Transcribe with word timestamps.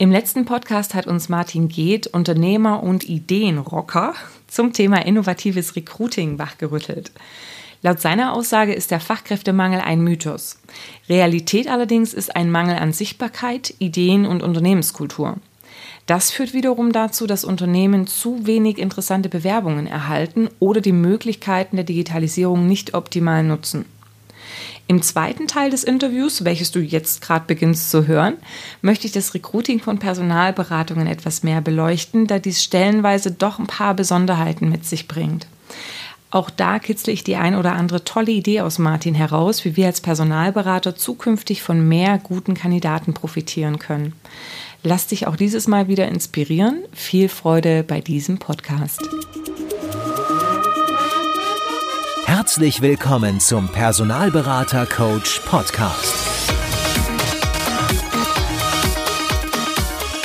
Im 0.00 0.12
letzten 0.12 0.44
Podcast 0.44 0.94
hat 0.94 1.08
uns 1.08 1.28
Martin 1.28 1.66
Geht, 1.66 2.06
Unternehmer 2.06 2.84
und 2.84 3.08
Ideenrocker, 3.08 4.14
zum 4.46 4.72
Thema 4.72 5.04
innovatives 5.04 5.74
Recruiting 5.74 6.38
wachgerüttelt. 6.38 7.10
Laut 7.82 8.00
seiner 8.00 8.32
Aussage 8.32 8.72
ist 8.72 8.92
der 8.92 9.00
Fachkräftemangel 9.00 9.80
ein 9.80 10.00
Mythos. 10.00 10.60
Realität 11.08 11.66
allerdings 11.66 12.14
ist 12.14 12.36
ein 12.36 12.48
Mangel 12.48 12.76
an 12.76 12.92
Sichtbarkeit, 12.92 13.74
Ideen 13.80 14.24
und 14.24 14.44
Unternehmenskultur. 14.44 15.34
Das 16.06 16.30
führt 16.30 16.54
wiederum 16.54 16.92
dazu, 16.92 17.26
dass 17.26 17.44
Unternehmen 17.44 18.06
zu 18.06 18.46
wenig 18.46 18.78
interessante 18.78 19.28
Bewerbungen 19.28 19.88
erhalten 19.88 20.48
oder 20.60 20.80
die 20.80 20.92
Möglichkeiten 20.92 21.74
der 21.74 21.84
Digitalisierung 21.84 22.68
nicht 22.68 22.94
optimal 22.94 23.42
nutzen. 23.42 23.84
Im 24.90 25.02
zweiten 25.02 25.46
Teil 25.46 25.70
des 25.70 25.84
Interviews, 25.84 26.46
welches 26.46 26.70
du 26.70 26.80
jetzt 26.80 27.20
gerade 27.20 27.44
beginnst 27.46 27.90
zu 27.90 28.06
hören, 28.06 28.38
möchte 28.80 29.06
ich 29.06 29.12
das 29.12 29.34
Recruiting 29.34 29.80
von 29.80 29.98
Personalberatungen 29.98 31.06
etwas 31.06 31.42
mehr 31.42 31.60
beleuchten, 31.60 32.26
da 32.26 32.38
dies 32.38 32.64
stellenweise 32.64 33.30
doch 33.30 33.58
ein 33.58 33.66
paar 33.66 33.92
Besonderheiten 33.92 34.70
mit 34.70 34.86
sich 34.86 35.06
bringt. 35.06 35.46
Auch 36.30 36.48
da 36.48 36.78
kitzle 36.78 37.12
ich 37.12 37.22
die 37.22 37.36
ein 37.36 37.54
oder 37.54 37.72
andere 37.72 38.02
tolle 38.02 38.32
Idee 38.32 38.62
aus 38.62 38.78
Martin 38.78 39.14
heraus, 39.14 39.66
wie 39.66 39.76
wir 39.76 39.86
als 39.86 40.00
Personalberater 40.00 40.96
zukünftig 40.96 41.62
von 41.62 41.86
mehr 41.86 42.16
guten 42.16 42.54
Kandidaten 42.54 43.12
profitieren 43.12 43.78
können. 43.78 44.14
Lass 44.82 45.06
dich 45.06 45.26
auch 45.26 45.36
dieses 45.36 45.68
Mal 45.68 45.88
wieder 45.88 46.08
inspirieren. 46.08 46.82
Viel 46.94 47.28
Freude 47.28 47.82
bei 47.82 48.00
diesem 48.00 48.38
Podcast. 48.38 49.02
Herzlich 52.48 52.80
willkommen 52.80 53.40
zum 53.40 53.68
Personalberater 53.68 54.86
Coach 54.86 55.40
Podcast. 55.40 56.50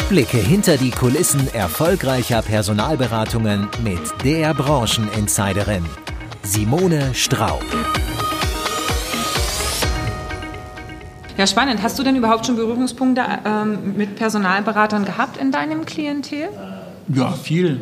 Blicke 0.07 0.37
hinter 0.37 0.77
die 0.77 0.91
Kulissen 0.91 1.53
erfolgreicher 1.53 2.41
Personalberatungen 2.41 3.67
mit 3.83 3.99
der 4.23 4.53
Brancheninsiderin 4.53 5.83
Simone 6.43 7.13
Straub. 7.13 7.65
Ja, 11.35 11.45
spannend. 11.45 11.83
Hast 11.83 11.99
du 11.99 12.03
denn 12.03 12.15
überhaupt 12.15 12.45
schon 12.45 12.55
Berührungspunkte 12.55 13.21
ähm, 13.43 13.97
mit 13.97 14.15
Personalberatern 14.15 15.03
gehabt 15.03 15.35
in 15.35 15.51
deinem 15.51 15.85
Klientel? 15.85 16.47
Ja, 17.09 17.33
viel. 17.33 17.81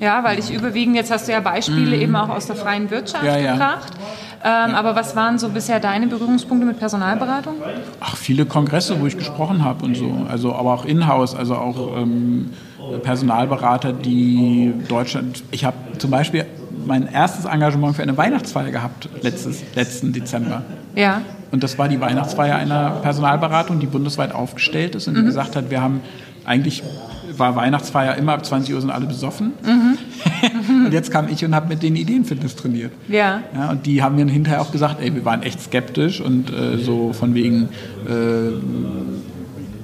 Ja, 0.00 0.22
weil 0.24 0.38
ich 0.38 0.52
überwiegend, 0.52 0.96
jetzt 0.96 1.10
hast 1.10 1.28
du 1.28 1.32
ja 1.32 1.40
Beispiele 1.40 1.96
mm. 1.96 2.00
eben 2.00 2.16
auch 2.16 2.28
aus 2.28 2.46
der 2.46 2.56
freien 2.56 2.90
Wirtschaft 2.90 3.24
ja, 3.24 3.36
ja. 3.36 3.52
gebracht. 3.52 3.92
Ähm. 4.44 4.74
Aber 4.74 4.94
was 4.94 5.16
waren 5.16 5.38
so 5.38 5.48
bisher 5.48 5.80
deine 5.80 6.06
Berührungspunkte 6.06 6.66
mit 6.66 6.78
Personalberatung? 6.78 7.54
Ach, 8.00 8.16
viele 8.16 8.46
Kongresse, 8.46 9.00
wo 9.00 9.06
ich 9.06 9.18
gesprochen 9.18 9.64
habe 9.64 9.84
und 9.84 9.96
so. 9.96 10.26
Also, 10.30 10.54
aber 10.54 10.74
auch 10.74 10.84
in-house, 10.84 11.34
also 11.34 11.56
auch 11.56 11.96
ähm, 11.96 12.50
Personalberater, 13.02 13.92
die 13.92 14.72
Deutschland. 14.88 15.42
Ich 15.50 15.64
habe 15.64 15.76
zum 15.98 16.10
Beispiel 16.10 16.46
mein 16.86 17.08
erstes 17.08 17.44
Engagement 17.44 17.96
für 17.96 18.02
eine 18.02 18.16
Weihnachtsfeier 18.16 18.70
gehabt, 18.70 19.08
letztes, 19.22 19.62
letzten 19.74 20.12
Dezember. 20.12 20.62
Ja. 20.94 21.22
Und 21.50 21.62
das 21.62 21.78
war 21.78 21.88
die 21.88 22.00
Weihnachtsfeier 22.00 22.56
einer 22.56 22.90
Personalberatung, 23.02 23.80
die 23.80 23.86
bundesweit 23.86 24.34
aufgestellt 24.34 24.94
ist 24.94 25.08
und 25.08 25.14
die 25.14 25.22
mhm. 25.22 25.26
gesagt 25.26 25.56
hat, 25.56 25.70
wir 25.70 25.80
haben 25.80 26.00
eigentlich 26.44 26.82
war 27.38 27.56
Weihnachtsfeier 27.56 28.16
immer 28.16 28.34
ab 28.34 28.44
20 28.44 28.74
Uhr 28.74 28.80
sind 28.80 28.90
alle 28.90 29.06
besoffen. 29.06 29.52
Mhm. 30.38 30.86
und 30.86 30.92
jetzt 30.92 31.10
kam 31.10 31.28
ich 31.28 31.44
und 31.44 31.54
habe 31.54 31.68
mit 31.68 31.82
denen 31.82 31.96
Ideenfitness 31.96 32.56
trainiert. 32.56 32.92
Ja. 33.08 33.42
ja. 33.54 33.70
Und 33.70 33.86
die 33.86 34.02
haben 34.02 34.16
mir 34.16 34.26
hinterher 34.26 34.60
auch 34.60 34.70
gesagt, 34.70 35.00
ey, 35.00 35.14
wir 35.14 35.24
waren 35.24 35.42
echt 35.42 35.60
skeptisch 35.60 36.20
und 36.20 36.50
äh, 36.50 36.78
so 36.78 37.12
von 37.12 37.34
wegen 37.34 37.68
äh, 38.06 38.52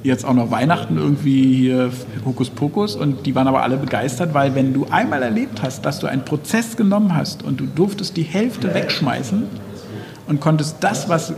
jetzt 0.04 0.24
auch 0.24 0.34
noch 0.34 0.50
Weihnachten 0.50 0.98
irgendwie 0.98 1.54
hier 1.54 1.90
Hokuspokus 2.24 2.94
und 2.94 3.26
die 3.26 3.34
waren 3.34 3.48
aber 3.48 3.62
alle 3.62 3.78
begeistert, 3.78 4.34
weil 4.34 4.54
wenn 4.54 4.72
du 4.74 4.86
einmal 4.90 5.22
erlebt 5.22 5.62
hast, 5.62 5.84
dass 5.84 5.98
du 5.98 6.06
einen 6.06 6.24
Prozess 6.24 6.76
genommen 6.76 7.16
hast 7.16 7.42
und 7.42 7.58
du 7.58 7.66
durftest 7.66 8.16
die 8.16 8.22
Hälfte 8.22 8.74
wegschmeißen 8.74 9.44
und 10.28 10.40
konntest 10.40 10.76
das, 10.80 11.08
was 11.08 11.32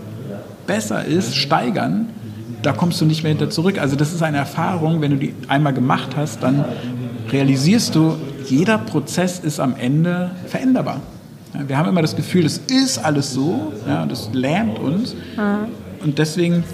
besser 0.67 1.05
ist, 1.05 1.37
steigern, 1.37 2.09
da 2.63 2.73
kommst 2.73 3.01
du 3.01 3.05
nicht 3.05 3.23
mehr 3.23 3.31
hinter 3.31 3.51
zurück. 3.51 3.79
Also 3.79 3.97
das 3.97 4.13
ist 4.13 4.23
eine 4.23 4.39
Erfahrung, 4.39 5.01
wenn 5.01 5.13
du 5.13 5.17
die 5.17 5.35
einmal 5.49 5.73
gemacht 5.73 6.17
hast, 6.17 6.43
dann 6.43 6.65
realisierst 7.31 7.95
du, 7.95 8.17
jeder 8.49 8.79
Prozess 8.79 9.39
ist 9.39 9.61
am 9.61 9.75
Ende 9.77 10.31
veränderbar. 10.47 11.01
Wir 11.67 11.79
haben 11.79 11.89
immer 11.89 12.03
das 12.03 12.17
Gefühl, 12.17 12.45
es 12.45 12.59
ist 12.59 12.99
alles 12.99 13.33
so, 13.33 13.73
ja, 13.89 14.05
das 14.07 14.31
lähmt 14.33 14.79
uns. 14.79 15.15
Und 16.03 16.19
deswegen 16.19 16.65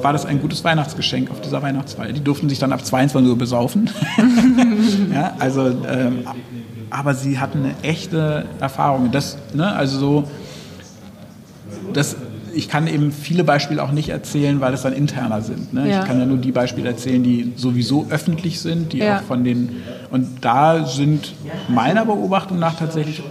war 0.00 0.12
das 0.12 0.24
ein 0.24 0.40
gutes 0.40 0.64
Weihnachtsgeschenk 0.64 1.30
auf 1.30 1.40
dieser 1.40 1.62
Weihnachtsfeier. 1.62 2.12
Die 2.12 2.24
durften 2.24 2.48
sich 2.48 2.58
dann 2.58 2.72
ab 2.72 2.84
22 2.84 3.30
Uhr 3.30 3.38
besaufen. 3.38 3.90
ja, 5.14 5.34
also, 5.38 5.66
ähm, 5.88 6.26
aber 6.90 7.14
sie 7.14 7.38
hatten 7.38 7.58
eine 7.58 7.74
echte 7.82 8.46
Erfahrung. 8.58 9.10
Das, 9.12 9.36
ne, 9.54 9.70
also 9.70 9.98
so, 9.98 10.24
das 11.92 12.16
ich 12.54 12.68
kann 12.68 12.86
eben 12.86 13.12
viele 13.12 13.44
Beispiele 13.44 13.82
auch 13.82 13.92
nicht 13.92 14.08
erzählen, 14.08 14.60
weil 14.60 14.74
es 14.74 14.82
dann 14.82 14.92
interner 14.92 15.42
sind. 15.42 15.72
Ne? 15.72 15.88
Ja. 15.88 16.00
Ich 16.00 16.06
kann 16.06 16.18
ja 16.18 16.26
nur 16.26 16.38
die 16.38 16.52
Beispiele 16.52 16.88
erzählen, 16.88 17.22
die 17.22 17.52
sowieso 17.56 18.06
öffentlich 18.10 18.60
sind, 18.60 18.92
die 18.92 18.98
ja. 18.98 19.18
auch 19.18 19.22
von 19.22 19.44
den 19.44 19.82
und 20.10 20.44
da 20.44 20.84
sind 20.84 21.32
meiner 21.68 22.04
Beobachtung 22.04 22.58
nach 22.58 22.76
tatsächlich 22.76 23.22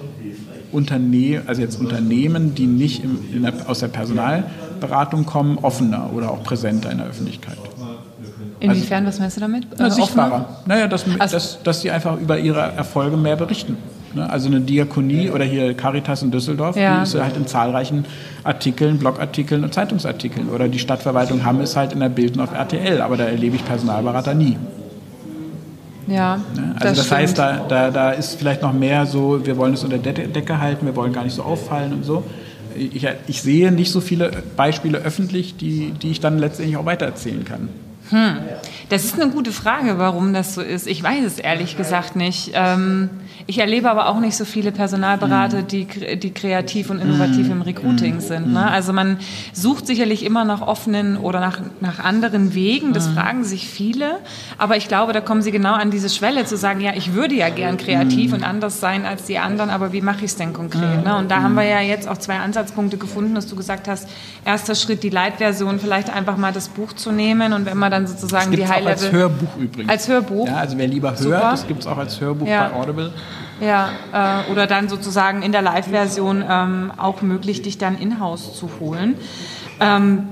Unternehmen, 0.72 1.44
also 1.48 1.62
jetzt 1.62 1.80
Unternehmen, 1.80 2.56
die 2.56 2.66
nicht 2.66 3.04
im, 3.04 3.44
der, 3.44 3.54
aus 3.68 3.80
der 3.80 3.90
Personalberatung 3.90 5.26
kommen, 5.26 5.58
offener 5.60 6.10
oder 6.14 6.32
auch 6.32 6.44
präsenter 6.44 6.92
in 6.92 7.00
der 7.00 7.08
Öffentlichkeit. 7.08 7.58
Inwiefern, 8.60 9.06
also, 9.06 9.16
was 9.16 9.20
meinst 9.20 9.38
du 9.38 9.42
damit? 9.42 9.68
Na, 9.78 9.88
äh, 9.88 9.92
sichtbarer. 9.92 10.46
Naja, 10.68 10.88
dass, 10.88 11.06
also, 11.20 11.36
dass, 11.36 11.64
dass 11.64 11.82
sie 11.82 11.90
einfach 11.90 12.20
über 12.20 12.38
ihre 12.38 12.60
Erfolge 12.60 13.18
mehr 13.18 13.36
berichten. 13.36 13.76
Ne? 14.16 14.30
Also 14.30 14.48
eine 14.48 14.62
Diakonie 14.62 15.30
oder 15.30 15.46
hier 15.46 15.74
Caritas 15.74 16.22
in 16.22 16.32
Düsseldorf, 16.32 16.76
ja. 16.76 16.98
die 16.98 17.04
ist 17.04 17.16
halt 17.16 17.38
in 17.38 17.48
zahlreichen 17.48 18.06
Artikeln, 18.44 18.98
Blogartikeln 18.98 19.64
und 19.64 19.74
Zeitungsartikeln. 19.74 20.50
Oder 20.50 20.68
die 20.68 20.80
Stadtverwaltung 20.80 21.46
Hamm 21.46 21.62
ist 21.62 21.76
halt 21.76 21.94
in 21.94 22.00
der 22.00 22.10
Bild 22.10 22.36
und 22.36 22.42
auf 22.42 22.54
RTL, 22.54 23.02
aber 23.02 23.18
da 23.18 23.26
erlebe 23.26 23.56
ich 23.56 23.66
Personalberater 23.66 24.34
nie. 24.34 24.58
Ja, 26.08 26.38
ne? 26.56 26.76
Also 26.76 26.88
das, 26.88 26.98
das 26.98 27.12
heißt, 27.12 27.38
da, 27.38 27.66
da, 27.68 27.92
da 27.92 28.12
ist 28.12 28.36
vielleicht 28.36 28.62
noch 28.62 28.74
mehr 28.74 29.06
so, 29.06 29.46
wir 29.46 29.58
wollen 29.58 29.74
es 29.74 29.84
unter 29.84 29.98
der 29.98 30.14
Decke 30.14 30.60
halten, 30.60 30.86
wir 30.86 30.96
wollen 30.96 31.14
gar 31.14 31.24
nicht 31.24 31.36
so 31.36 31.44
auffallen 31.44 31.94
und 31.94 32.04
so. 32.04 32.24
Ich, 32.76 33.08
ich 33.28 33.42
sehe 33.42 33.72
nicht 33.72 33.92
so 33.92 34.02
viele 34.02 34.32
Beispiele 34.56 35.00
öffentlich, 35.00 35.58
die, 35.58 35.92
die 35.92 36.12
ich 36.12 36.20
dann 36.20 36.40
letztendlich 36.40 36.78
auch 36.78 36.86
weitererzählen 36.86 37.44
kann. 37.44 37.70
Hm. 38.10 38.38
Das 38.90 39.06
ist 39.06 39.20
eine 39.20 39.32
gute 39.32 39.52
Frage, 39.52 39.98
warum 39.98 40.34
das 40.34 40.56
so 40.56 40.62
ist. 40.62 40.88
Ich 40.88 41.02
weiß 41.02 41.24
es 41.26 41.40
ehrlich 41.40 41.78
gesagt 41.78 42.16
nicht. 42.16 42.52
Ähm, 42.54 43.10
ich 43.52 43.58
erlebe 43.58 43.92
aber 43.92 44.08
auch 44.08 44.22
nicht 44.22 44.38
so 44.38 44.46
viele 44.46 44.72
Personalberater, 44.72 45.64
mhm. 45.64 45.68
die, 45.68 45.86
die 46.18 46.32
kreativ 46.32 46.90
und 46.90 47.02
innovativ 47.02 47.50
im 47.50 47.62
Recruiting 47.62 48.16
mhm. 48.16 48.20
sind. 48.22 48.54
Ne? 48.54 48.66
Also 48.72 48.94
man 48.94 49.18
sucht 49.52 49.88
sicherlich 49.88 50.24
immer 50.24 50.46
nach 50.46 50.62
offenen 50.62 51.18
oder 51.18 51.42
nach, 51.42 51.60
nach 51.82 52.00
anderen 52.00 52.54
Wegen. 52.54 52.94
Das 52.94 53.10
mhm. 53.10 53.14
fragen 53.16 53.44
sich 53.44 53.68
viele. 53.68 54.20
Aber 54.58 54.78
ich 54.78 54.88
glaube, 54.88 55.12
da 55.12 55.20
kommen 55.20 55.42
sie 55.42 55.52
genau 55.52 55.74
an 55.74 55.92
diese 55.92 56.08
Schwelle 56.08 56.46
zu 56.46 56.56
sagen, 56.56 56.80
ja, 56.80 56.94
ich 56.96 57.14
würde 57.14 57.36
ja 57.36 57.50
gern 57.50 57.76
kreativ 57.76 58.32
und 58.32 58.42
anders 58.42 58.80
sein 58.80 59.06
als 59.06 59.26
die 59.26 59.38
anderen, 59.38 59.70
aber 59.70 59.92
wie 59.92 60.00
mache 60.00 60.20
ich 60.20 60.32
es 60.32 60.38
denn 60.38 60.54
konkret? 60.54 61.04
Ne? 61.04 61.18
Und 61.18 61.30
da 61.30 61.42
haben 61.42 61.56
wir 61.56 61.66
ja 61.66 61.82
jetzt 61.82 62.08
auch 62.08 62.20
zwei 62.20 62.38
Ansatzpunkte 62.38 62.96
gefunden, 62.96 63.36
dass 63.36 63.48
du 63.48 63.58
gesagt 63.58 63.90
hast, 63.90 64.08
erster 64.46 64.76
Schritt 64.76 65.04
die 65.04 65.10
Leitversion, 65.10 65.78
vielleicht 65.78 66.10
einfach 66.10 66.38
mal 66.38 66.54
das 66.54 66.70
Buch 66.70 66.94
zu 66.94 67.12
nehmen 67.12 67.52
und 67.52 67.66
wenn 67.66 67.78
man 67.78 67.92
dann 67.92 68.08
sozusagen 68.08 68.52
die 68.52 68.66
High-Level... 68.66 68.92
als 68.94 69.12
Hörbuch 69.12 69.58
übrigens. 69.58 69.92
Als 69.92 70.08
Hörbuch? 70.08 70.48
Ja, 70.48 70.56
also 70.56 70.78
wer 70.78 70.88
lieber 70.88 71.10
hört, 71.10 71.20
Super. 71.20 71.52
das 71.52 71.68
gibt 71.68 71.82
es 71.82 71.88
auch 71.88 71.98
als 71.98 72.22
Hörbuch 72.22 72.48
ja. 72.48 72.70
bei 72.70 72.80
Audible. 72.80 73.12
Ja, 73.62 73.92
äh, 74.12 74.52
oder 74.52 74.68
dann 74.68 74.90
sozusagen 74.90 75.44
in 75.44 75.52
der 75.52 75.62
Live-Version 75.62 76.44
ähm, 76.48 76.92
auch 76.98 77.22
möglich, 77.22 77.62
dich 77.62 77.78
dann 77.78 77.98
in-house 77.98 78.56
zu 78.58 78.70
holen. 78.80 79.16
Ähm, 79.80 80.24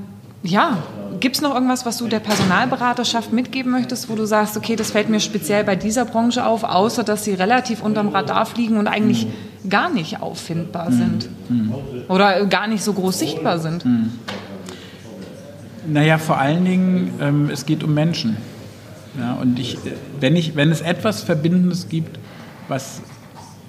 ja, 0.41 0.77
gibt 1.19 1.35
es 1.35 1.41
noch 1.41 1.53
irgendwas, 1.53 1.85
was 1.85 1.97
du 1.97 2.07
der 2.07 2.19
Personalberaterschaft 2.19 3.33
mitgeben 3.33 3.71
möchtest, 3.71 4.09
wo 4.09 4.15
du 4.15 4.25
sagst, 4.25 4.57
okay, 4.57 4.75
das 4.75 4.91
fällt 4.91 5.09
mir 5.09 5.19
speziell 5.19 5.63
bei 5.63 5.75
dieser 5.75 6.05
Branche 6.05 6.45
auf, 6.45 6.63
außer 6.63 7.03
dass 7.03 7.25
sie 7.25 7.33
relativ 7.33 7.83
unterm 7.83 8.09
Radar 8.09 8.45
fliegen 8.45 8.77
und 8.77 8.87
eigentlich 8.87 9.27
mhm. 9.27 9.69
gar 9.69 9.89
nicht 9.89 10.21
auffindbar 10.21 10.89
mhm. 10.89 10.97
sind 10.97 11.29
mhm. 11.49 11.73
oder 12.07 12.45
gar 12.45 12.67
nicht 12.67 12.83
so 12.83 12.93
groß 12.93 13.19
sichtbar 13.19 13.59
sind? 13.59 13.85
Mhm. 13.85 14.11
Naja, 15.87 16.17
vor 16.17 16.37
allen 16.37 16.65
Dingen, 16.65 17.13
ähm, 17.21 17.49
es 17.51 17.65
geht 17.65 17.83
um 17.83 17.93
Menschen. 17.93 18.37
Ja, 19.19 19.33
und 19.33 19.59
ich, 19.59 19.77
wenn, 20.19 20.35
ich, 20.35 20.55
wenn 20.55 20.71
es 20.71 20.81
etwas 20.81 21.23
Verbindendes 21.23 21.89
gibt, 21.89 22.19
was 22.67 23.01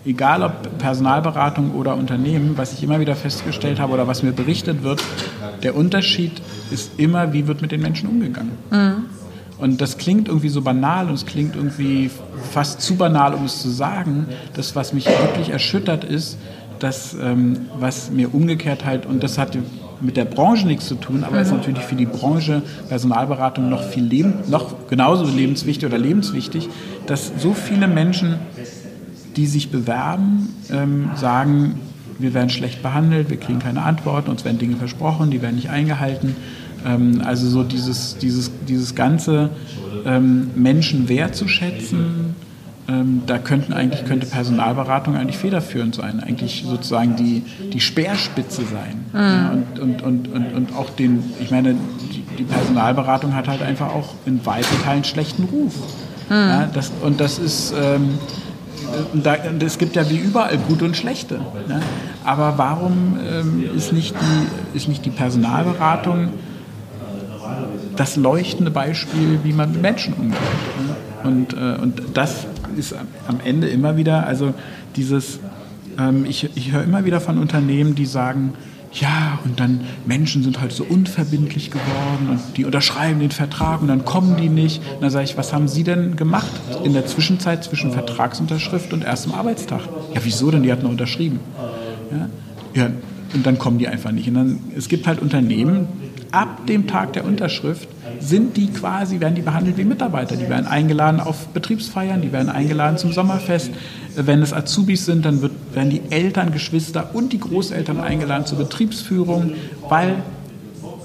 egal 0.05 0.43
ob 0.43 0.79
Personalberatung 0.79 1.73
oder 1.73 1.97
Unternehmen, 1.97 2.57
was 2.57 2.73
ich 2.73 2.83
immer 2.83 3.01
wieder 3.01 3.17
festgestellt 3.17 3.81
habe 3.81 3.93
oder 3.93 4.07
was 4.07 4.23
mir 4.23 4.33
berichtet 4.33 4.83
wird, 4.83 5.03
der 5.63 5.77
Unterschied 5.77 6.41
ist 6.71 6.99
immer, 6.99 7.33
wie 7.33 7.47
wird 7.47 7.63
mit 7.63 7.73
den 7.73 7.83
Menschen 7.83 8.09
umgegangen. 8.09 8.53
Mhm. 8.71 9.05
Und 9.59 9.81
das 9.83 9.99
klingt 9.99 10.29
irgendwie 10.29 10.49
so 10.49 10.63
banal 10.63 11.09
und 11.09 11.15
es 11.15 11.27
klingt 11.27 11.55
irgendwie 11.55 12.11
fast 12.51 12.81
zu 12.81 12.97
banal, 12.97 13.35
um 13.35 13.45
es 13.45 13.61
zu 13.61 13.69
sagen. 13.69 14.27
Das, 14.55 14.75
was 14.75 14.95
mich 14.95 15.07
wirklich 15.07 15.51
erschüttert, 15.51 16.03
ist, 16.03 16.39
dass, 16.79 17.15
ähm, 17.15 17.67
was 17.79 18.11
mir 18.11 18.35
umgekehrt 18.35 18.87
halt, 18.87 19.05
und 19.05 19.23
das 19.23 19.37
hat 19.37 19.59
mit 20.01 20.17
der 20.17 20.25
Branche 20.25 20.67
nichts 20.67 20.89
zu 20.89 20.95
tun, 20.95 21.25
aber 21.25 21.43
ist 21.43 21.53
natürlich 21.53 21.83
für 21.83 21.95
die 21.95 22.07
Branche 22.07 22.63
Personalberatung 22.89 23.69
noch 23.69 23.83
viel 23.83 24.05
leben, 24.05 24.33
noch 24.49 24.89
genauso 24.89 25.25
lebenswichtig 25.25 25.87
oder 25.87 25.99
lebenswichtig, 25.99 26.71
dass 27.07 27.33
so 27.39 27.53
viele 27.53 27.87
Menschen, 27.87 28.37
die 29.37 29.47
sich 29.47 29.71
bewerben, 29.71 30.49
ähm, 30.71 31.11
sagen, 31.15 31.81
wir 32.19 32.35
werden 32.35 32.51
schlecht 32.51 32.83
behandelt, 32.83 33.31
wir 33.31 33.39
kriegen 33.39 33.59
keine 33.59 33.83
Antworten, 33.83 34.31
uns 34.31 34.45
werden 34.45 34.59
Dinge 34.59 34.77
versprochen, 34.77 35.31
die 35.31 35.41
werden 35.43 35.57
nicht 35.57 35.71
eingehalten. 35.71 36.37
Ähm, 36.85 37.23
also 37.25 37.49
so 37.49 37.63
dieses, 37.63 38.19
dieses, 38.19 38.51
dieses 38.69 38.95
ganze 38.95 39.51
ähm, 40.05 40.51
Menschen 40.55 41.09
wertzuschätzen, 41.09 42.35
ähm, 42.89 43.23
da 43.27 43.39
könnten 43.39 43.73
eigentlich, 43.73 44.05
könnte 44.05 44.27
Personalberatung 44.27 45.17
eigentlich 45.17 45.37
federführend 45.37 45.95
sein, 45.95 46.21
eigentlich 46.21 46.65
sozusagen 46.67 47.17
die, 47.17 47.43
die 47.73 47.81
Speerspitze 47.81 48.63
sein. 48.63 49.05
Mhm. 49.13 49.19
Ja, 49.19 49.51
und, 49.51 49.79
und, 49.79 50.03
und, 50.03 50.29
und, 50.29 50.55
und 50.55 50.77
auch 50.77 50.91
den, 50.91 51.23
ich 51.41 51.51
meine, 51.51 51.75
die, 52.39 52.45
Personalberatung 52.45 53.35
hat 53.35 53.49
halt 53.49 53.61
einfach 53.61 53.89
auch 53.89 54.15
in 54.25 54.45
weiten 54.47 54.83
Teilen 54.83 55.05
schlechten 55.05 55.45
Ruf. 55.45 55.75
Mhm. 56.31 56.35
Ja, 56.35 56.71
das, 56.73 56.91
und 57.03 57.21
das 57.21 57.39
ist, 57.39 57.75
ähm, 57.79 58.19
es 59.61 59.79
gibt 59.79 59.97
ja 59.97 60.09
wie 60.11 60.19
überall 60.19 60.57
gute 60.59 60.85
und 60.85 60.97
schlechte. 60.97 61.39
Ne? 61.69 61.81
Aber 62.25 62.55
warum 62.57 63.19
ähm, 63.29 63.65
ist, 63.77 63.93
nicht 63.93 64.15
die, 64.15 64.77
ist 64.77 64.89
nicht 64.89 65.05
die 65.05 65.11
Personalberatung 65.11 66.31
das 67.97 68.17
leuchtende 68.17 68.71
Beispiel, 68.71 69.41
wie 69.43 69.53
man 69.53 69.73
mit 69.73 69.83
Menschen 69.83 70.15
umgeht? 70.15 70.39
Ne? 70.87 71.29
Und, 71.29 71.53
äh, 71.53 71.81
und 71.81 72.03
das 72.15 72.47
ist 72.77 72.95
am 73.29 73.41
Ende 73.45 73.69
immer 73.69 73.97
wieder, 73.97 74.27
also 74.27 74.55
dieses, 74.97 75.41
ähm, 75.99 76.25
ich, 76.25 76.49
ich 76.57 76.73
höre 76.73 76.83
immer 76.83 77.05
wieder 77.05 77.21
von 77.21 77.39
Unternehmen, 77.39 77.95
die 77.95 78.07
sagen, 78.07 78.55
ja, 78.93 79.39
und 79.45 79.61
dann 79.61 79.83
Menschen 80.05 80.43
sind 80.43 80.61
halt 80.61 80.73
so 80.73 80.85
unverbindlich 80.85 81.71
geworden 81.71 82.29
und 82.31 82.57
die 82.57 82.65
unterschreiben 82.65 83.21
den 83.21 83.31
Vertrag 83.31 83.83
und 83.83 83.89
dann 83.89 84.05
kommen 84.05 84.37
die 84.37 84.49
nicht. 84.49 84.83
Und 84.95 85.03
dann 85.03 85.11
sage 85.11 85.25
ich, 85.25 85.37
was 85.37 85.53
haben 85.53 85.69
Sie 85.69 85.85
denn 85.85 86.17
gemacht 86.17 86.51
in 86.83 86.93
der 86.93 87.07
Zwischenzeit 87.07 87.63
zwischen 87.63 87.93
Vertragsunterschrift 87.93 88.93
und 88.93 89.05
erstem 89.05 89.33
Arbeitstag? 89.33 89.83
Ja, 90.15 90.21
wieso 90.25 90.51
denn? 90.51 90.65
Die 90.65 90.73
hatten 90.73 90.87
unterschrieben. 90.87 91.39
Ja, 92.11 92.29
ja, 92.75 92.91
und 93.33 93.47
dann 93.47 93.59
kommen 93.59 93.79
die 93.79 93.87
einfach 93.87 94.11
nicht. 94.11 94.27
Und 94.27 94.35
dann, 94.35 94.59
es 94.77 94.89
gibt 94.89 95.07
halt 95.07 95.21
Unternehmen, 95.21 95.87
ab 96.33 96.67
dem 96.67 96.89
Tag 96.89 97.13
der 97.13 97.25
Unterschrift 97.25 97.89
sind 98.21 98.57
die 98.57 98.69
quasi, 98.69 99.21
werden 99.21 99.35
die 99.35 99.43
behandelt 99.43 99.77
wie 99.79 99.85
Mitarbeiter. 99.85 100.37
Die 100.37 100.49
werden 100.49 100.67
eingeladen 100.67 101.21
auf 101.21 101.49
Betriebsfeiern, 101.49 102.21
die 102.23 102.33
werden 102.33 102.49
eingeladen 102.49 102.99
zum 102.99 103.13
Sommerfest. 103.13 103.71
Wenn 104.15 104.43
es 104.43 104.53
Azubis 104.53 105.07
sind, 105.07 105.25
dann 105.25 105.43
wird, 105.43 105.53
werden 105.73 105.91
die 105.91 106.03
Eltern, 106.11 106.53
Geschwister 106.53 107.11
und 107.15 107.33
die 107.33 107.41
Großeltern 107.41 108.01
eingeladen 108.01 108.47
zur 108.47 108.59
Betriebsführung, 108.59 109.53
weil 109.89 110.23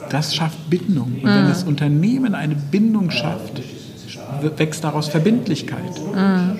das 0.09 0.35
schafft 0.35 0.69
Bindung. 0.69 1.15
Und 1.21 1.29
wenn 1.29 1.47
das 1.47 1.63
Unternehmen 1.63 2.35
eine 2.35 2.55
Bindung 2.55 3.11
schafft, 3.11 3.61
wächst 4.57 4.83
daraus 4.83 5.07
Verbindlichkeit. 5.07 5.99
Mhm. 6.13 6.57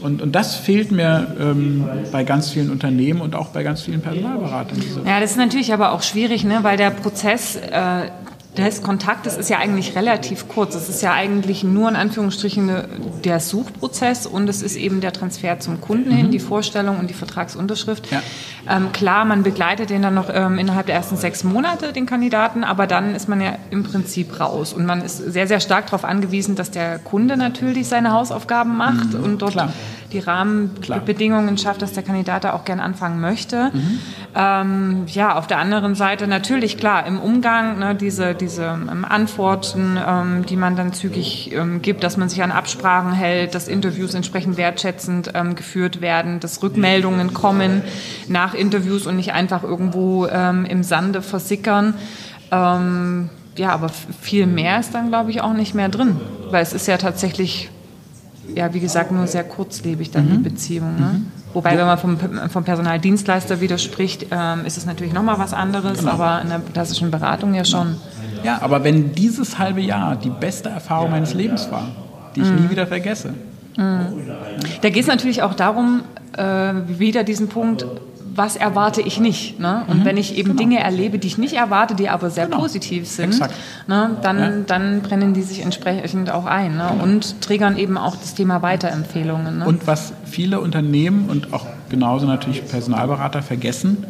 Und, 0.00 0.22
und 0.22 0.34
das 0.34 0.54
fehlt 0.54 0.92
mir 0.92 1.34
ähm, 1.40 1.84
bei 2.12 2.22
ganz 2.22 2.50
vielen 2.50 2.70
Unternehmen 2.70 3.20
und 3.20 3.34
auch 3.34 3.48
bei 3.48 3.64
ganz 3.64 3.82
vielen 3.82 4.00
Personalberatern. 4.00 4.78
Ja, 5.04 5.18
das 5.18 5.32
ist 5.32 5.36
natürlich 5.36 5.72
aber 5.72 5.92
auch 5.92 6.02
schwierig, 6.02 6.44
ne? 6.44 6.60
weil 6.62 6.76
der 6.76 6.90
Prozess 6.90 7.56
äh, 7.56 8.10
des 8.56 8.82
Kontaktes 8.82 9.36
ist 9.36 9.50
ja 9.50 9.58
eigentlich 9.58 9.94
relativ 9.94 10.48
kurz. 10.48 10.74
Es 10.74 10.88
ist 10.88 11.02
ja 11.02 11.12
eigentlich 11.12 11.62
nur 11.62 11.88
in 11.88 11.96
Anführungsstrichen 11.96 12.70
der 13.24 13.40
Suchprozess 13.40 14.26
und 14.26 14.48
es 14.48 14.62
ist 14.62 14.76
eben 14.76 15.00
der 15.00 15.12
Transfer 15.12 15.60
zum 15.60 15.80
Kunden 15.80 16.10
mhm. 16.10 16.16
hin, 16.16 16.30
die 16.30 16.40
Vorstellung 16.40 16.98
und 16.98 17.08
die 17.08 17.14
Vertragsunterschrift. 17.14 18.10
Ja. 18.10 18.22
Ähm, 18.68 18.92
klar, 18.92 19.24
man 19.24 19.42
begleitet 19.42 19.90
den 19.90 20.02
dann 20.02 20.14
noch 20.14 20.28
ähm, 20.32 20.58
innerhalb 20.58 20.86
der 20.86 20.96
ersten 20.96 21.16
sechs 21.16 21.44
Monate, 21.44 21.92
den 21.92 22.06
Kandidaten, 22.06 22.64
aber 22.64 22.86
dann 22.86 23.14
ist 23.14 23.28
man 23.28 23.40
ja 23.40 23.56
im 23.70 23.84
Prinzip 23.84 24.40
raus. 24.40 24.72
Und 24.72 24.86
man 24.86 25.02
ist 25.02 25.18
sehr, 25.18 25.46
sehr 25.46 25.60
stark 25.60 25.86
darauf 25.86 26.04
angewiesen, 26.04 26.56
dass 26.56 26.70
der 26.70 26.98
Kunde 26.98 27.36
natürlich 27.36 27.86
seine 27.86 28.12
Hausaufgaben 28.12 28.76
macht 28.76 29.12
mhm. 29.12 29.22
und 29.22 29.42
dort 29.42 29.52
klar 29.52 29.72
die 30.12 30.18
Rahmenbedingungen 30.18 31.56
Klar. 31.56 31.58
schafft, 31.58 31.82
dass 31.82 31.92
der 31.92 32.02
Kandidat 32.02 32.44
da 32.44 32.52
auch 32.52 32.64
gern 32.64 32.80
anfangen 32.80 33.20
möchte. 33.20 33.70
Mhm. 33.72 33.98
Ähm, 34.34 35.02
ja, 35.08 35.36
auf 35.36 35.46
der 35.46 35.58
anderen 35.58 35.94
Seite 35.94 36.26
natürlich 36.26 36.78
klar 36.78 37.06
im 37.06 37.18
Umgang 37.18 37.78
ne, 37.78 37.94
diese, 37.94 38.34
diese 38.34 38.64
ähm, 38.64 39.04
Antworten, 39.08 39.98
ähm, 40.04 40.46
die 40.46 40.56
man 40.56 40.76
dann 40.76 40.92
zügig 40.92 41.52
ähm, 41.52 41.82
gibt, 41.82 42.02
dass 42.04 42.16
man 42.16 42.28
sich 42.28 42.42
an 42.42 42.52
Absprachen 42.52 43.12
hält, 43.12 43.54
dass 43.54 43.68
Interviews 43.68 44.14
entsprechend 44.14 44.56
wertschätzend 44.56 45.32
ähm, 45.34 45.54
geführt 45.54 46.00
werden, 46.00 46.40
dass 46.40 46.62
Rückmeldungen 46.62 47.34
kommen 47.34 47.82
nach 48.28 48.54
Interviews 48.54 49.06
und 49.06 49.16
nicht 49.16 49.32
einfach 49.32 49.62
irgendwo 49.62 50.26
ähm, 50.26 50.64
im 50.64 50.82
Sande 50.82 51.22
versickern 51.22 51.94
ja, 52.50 53.70
aber 53.70 53.88
viel 53.88 54.46
mehr 54.46 54.80
ist 54.80 54.94
dann, 54.94 55.08
glaube 55.08 55.30
ich, 55.30 55.42
auch 55.42 55.52
nicht 55.52 55.74
mehr 55.74 55.88
drin. 55.88 56.18
Weil 56.50 56.62
es 56.62 56.72
ist 56.72 56.86
ja 56.86 56.96
tatsächlich 56.96 57.70
ja, 58.54 58.72
wie 58.74 58.80
gesagt, 58.80 59.12
nur 59.12 59.26
sehr 59.26 59.44
kurzlebig 59.44 60.10
dann 60.10 60.26
mhm. 60.26 60.30
die 60.30 60.50
Beziehung. 60.50 60.96
Ne? 60.96 61.06
Mhm. 61.06 61.26
Wobei, 61.54 61.78
wenn 61.78 61.86
man 61.86 61.98
vom, 61.98 62.18
vom 62.50 62.64
Personaldienstleister 62.64 63.60
widerspricht, 63.60 64.26
ähm, 64.30 64.64
ist 64.66 64.76
es 64.76 64.86
natürlich 64.86 65.12
nochmal 65.12 65.38
was 65.38 65.54
anderes, 65.54 66.00
genau. 66.00 66.12
aber 66.12 66.42
in 66.42 66.48
der 66.48 66.60
klassischen 66.60 67.10
Beratung 67.10 67.54
ja 67.54 67.64
schon. 67.64 67.96
Ja, 68.44 68.60
aber 68.62 68.84
wenn 68.84 69.12
dieses 69.12 69.58
halbe 69.58 69.80
Jahr 69.80 70.16
die 70.16 70.30
beste 70.30 70.68
Erfahrung 70.68 71.10
meines 71.10 71.34
Lebens 71.34 71.70
war, 71.70 71.88
die 72.36 72.40
ich 72.40 72.48
mhm. 72.48 72.64
nie 72.64 72.70
wieder 72.70 72.86
vergesse. 72.86 73.34
Mhm. 73.76 74.06
Da 74.82 74.90
geht 74.90 75.02
es 75.02 75.08
natürlich 75.08 75.42
auch 75.42 75.54
darum, 75.54 76.02
äh, 76.36 76.74
wieder 76.86 77.24
diesen 77.24 77.48
Punkt, 77.48 77.86
was 78.38 78.56
erwarte 78.56 79.02
ich 79.02 79.18
nicht. 79.18 79.58
Ne? 79.58 79.82
Und 79.88 80.00
mhm, 80.00 80.04
wenn 80.04 80.16
ich 80.16 80.36
eben 80.36 80.50
genau. 80.50 80.60
Dinge 80.60 80.80
erlebe, 80.80 81.18
die 81.18 81.26
ich 81.26 81.36
nicht 81.36 81.54
erwarte, 81.54 81.94
die 81.94 82.08
aber 82.08 82.30
sehr 82.30 82.46
genau. 82.46 82.58
positiv 82.58 83.08
sind, 83.08 83.38
ne, 83.88 84.16
dann, 84.22 84.38
ja. 84.38 84.50
dann 84.66 85.02
brennen 85.02 85.34
die 85.34 85.42
sich 85.42 85.60
entsprechend 85.60 86.30
auch 86.30 86.46
ein 86.46 86.76
ne? 86.76 86.88
Genau. 86.92 87.02
und 87.02 87.42
triggern 87.42 87.76
eben 87.76 87.98
auch 87.98 88.16
das 88.16 88.34
Thema 88.34 88.62
Weiterempfehlungen. 88.62 89.58
Ne? 89.58 89.66
Und 89.66 89.86
was 89.86 90.12
viele 90.24 90.60
Unternehmen 90.60 91.28
und 91.28 91.52
auch 91.52 91.66
genauso 91.90 92.26
natürlich 92.26 92.66
Personalberater 92.66 93.42
vergessen, 93.42 94.06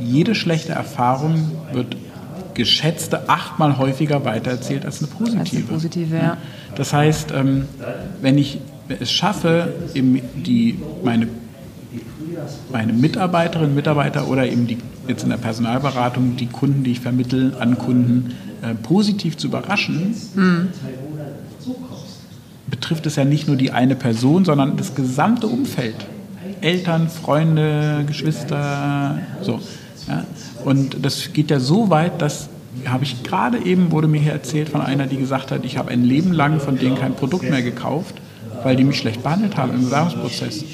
jede 0.00 0.34
schlechte 0.34 0.72
Erfahrung 0.72 1.52
wird 1.72 1.96
geschätzte 2.54 3.28
achtmal 3.28 3.78
häufiger 3.78 4.24
weitererzählt 4.24 4.84
als 4.84 4.98
eine 4.98 5.06
positive. 5.08 5.40
Als 5.40 5.54
eine 5.54 5.64
positive 5.64 6.16
ja. 6.16 6.36
Das 6.74 6.92
heißt, 6.92 7.30
ähm, 7.30 7.66
wenn 8.20 8.36
ich 8.36 8.58
es 9.00 9.12
schaffe, 9.12 9.72
die, 9.94 10.80
meine 11.04 11.28
meine 12.70 12.92
Mitarbeiterinnen, 12.92 13.74
Mitarbeiter 13.74 14.28
oder 14.28 14.46
eben 14.46 14.66
die, 14.66 14.78
jetzt 15.06 15.22
in 15.22 15.30
der 15.30 15.36
Personalberatung 15.36 16.36
die 16.36 16.46
Kunden, 16.46 16.84
die 16.84 16.92
ich 16.92 17.00
vermittle, 17.00 17.52
an 17.58 17.78
Kunden 17.78 18.34
äh, 18.62 18.74
positiv 18.74 19.36
zu 19.36 19.48
überraschen, 19.48 20.14
mhm. 20.34 20.68
betrifft 22.70 23.06
es 23.06 23.16
ja 23.16 23.24
nicht 23.24 23.46
nur 23.48 23.56
die 23.56 23.70
eine 23.70 23.94
Person, 23.94 24.44
sondern 24.44 24.76
das 24.76 24.94
gesamte 24.94 25.46
Umfeld. 25.46 25.96
Eltern, 26.60 27.08
Freunde, 27.08 28.04
Geschwister, 28.06 29.18
so. 29.42 29.60
Ja? 30.08 30.24
Und 30.64 31.04
das 31.04 31.32
geht 31.32 31.50
ja 31.50 31.60
so 31.60 31.90
weit, 31.90 32.20
dass 32.20 32.48
habe 32.86 33.02
ich 33.02 33.22
gerade 33.24 33.58
eben, 33.58 33.90
wurde 33.90 34.06
mir 34.06 34.20
hier 34.20 34.32
erzählt 34.32 34.68
von 34.68 34.80
einer, 34.80 35.06
die 35.06 35.16
gesagt 35.16 35.50
hat, 35.50 35.64
ich 35.64 35.78
habe 35.78 35.90
ein 35.90 36.04
Leben 36.04 36.32
lang 36.32 36.60
von 36.60 36.78
denen 36.78 36.96
kein 36.96 37.14
Produkt 37.14 37.48
mehr 37.50 37.62
gekauft 37.62 38.14
weil 38.62 38.76
die 38.76 38.84
mich 38.84 38.98
schlecht 38.98 39.22
behandelt 39.22 39.56
haben 39.56 39.72
im 39.74 39.84
Bewerbungsprozess. 39.84 40.64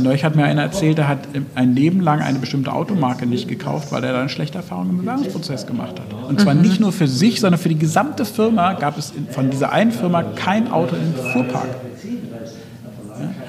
Neulich 0.00 0.24
hat 0.24 0.36
mir 0.36 0.44
einer 0.44 0.62
erzählt, 0.62 0.98
der 0.98 1.08
hat 1.08 1.20
ein 1.54 1.74
Leben 1.74 2.00
lang 2.00 2.20
eine 2.20 2.38
bestimmte 2.38 2.72
Automarke 2.72 3.26
nicht 3.26 3.48
gekauft, 3.48 3.92
weil 3.92 4.04
er 4.04 4.12
da 4.12 4.20
eine 4.20 4.28
schlechte 4.28 4.58
Erfahrung 4.58 4.90
im 4.90 4.98
Bewerbungsprozess 4.98 5.66
gemacht 5.66 6.00
hat. 6.00 6.28
Und 6.28 6.40
zwar 6.40 6.54
mhm. 6.54 6.62
nicht 6.62 6.80
nur 6.80 6.92
für 6.92 7.08
sich, 7.08 7.40
sondern 7.40 7.60
für 7.60 7.68
die 7.68 7.78
gesamte 7.78 8.24
Firma 8.24 8.74
gab 8.74 8.98
es 8.98 9.12
von 9.30 9.50
dieser 9.50 9.72
einen 9.72 9.92
Firma 9.92 10.22
kein 10.22 10.70
Auto 10.70 10.96
im 10.96 11.14
Fuhrpark. 11.32 11.68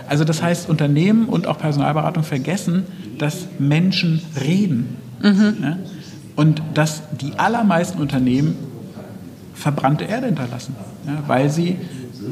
Also 0.07 0.23
das 0.23 0.41
heißt, 0.41 0.69
Unternehmen 0.69 1.27
und 1.27 1.45
auch 1.45 1.59
Personalberatung 1.59 2.23
vergessen, 2.23 2.85
dass 3.19 3.47
Menschen 3.59 4.21
reden. 4.41 4.97
Mhm. 5.21 5.75
Und 6.35 6.61
dass 6.73 7.03
die 7.19 7.37
allermeisten 7.37 7.99
Unternehmen 8.01 8.55
verbrannte 9.53 10.05
Erde 10.05 10.27
hinterlassen, 10.27 10.73
weil 11.27 11.49
sie 11.49 11.75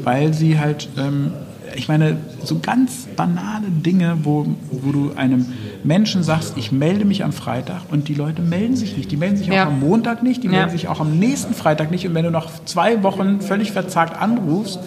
weil 0.04 0.34
sie 0.34 0.58
halt 0.58 0.88
ähm, 0.96 1.32
ich 1.78 1.86
meine, 1.86 2.16
so 2.42 2.58
ganz 2.58 3.06
banale 3.14 3.68
Dinge, 3.68 4.18
wo, 4.24 4.46
wo 4.70 4.90
du 4.90 5.12
einem 5.14 5.46
Menschen 5.84 6.24
sagst, 6.24 6.54
ich 6.56 6.72
melde 6.72 7.04
mich 7.04 7.22
am 7.22 7.32
Freitag 7.32 7.82
und 7.90 8.08
die 8.08 8.14
Leute 8.14 8.42
melden 8.42 8.74
sich 8.74 8.96
nicht. 8.96 9.12
Die 9.12 9.16
melden 9.16 9.36
sich 9.36 9.46
ja. 9.46 9.62
auch 9.62 9.68
am 9.68 9.78
Montag 9.78 10.24
nicht, 10.24 10.42
die 10.42 10.48
ja. 10.48 10.54
melden 10.54 10.70
sich 10.70 10.88
auch 10.88 10.98
am 10.98 11.18
nächsten 11.20 11.54
Freitag 11.54 11.92
nicht. 11.92 12.04
Und 12.06 12.14
wenn 12.14 12.24
du 12.24 12.32
noch 12.32 12.50
zwei 12.64 13.04
Wochen 13.04 13.40
völlig 13.40 13.70
verzagt 13.70 14.20
anrufst, 14.20 14.80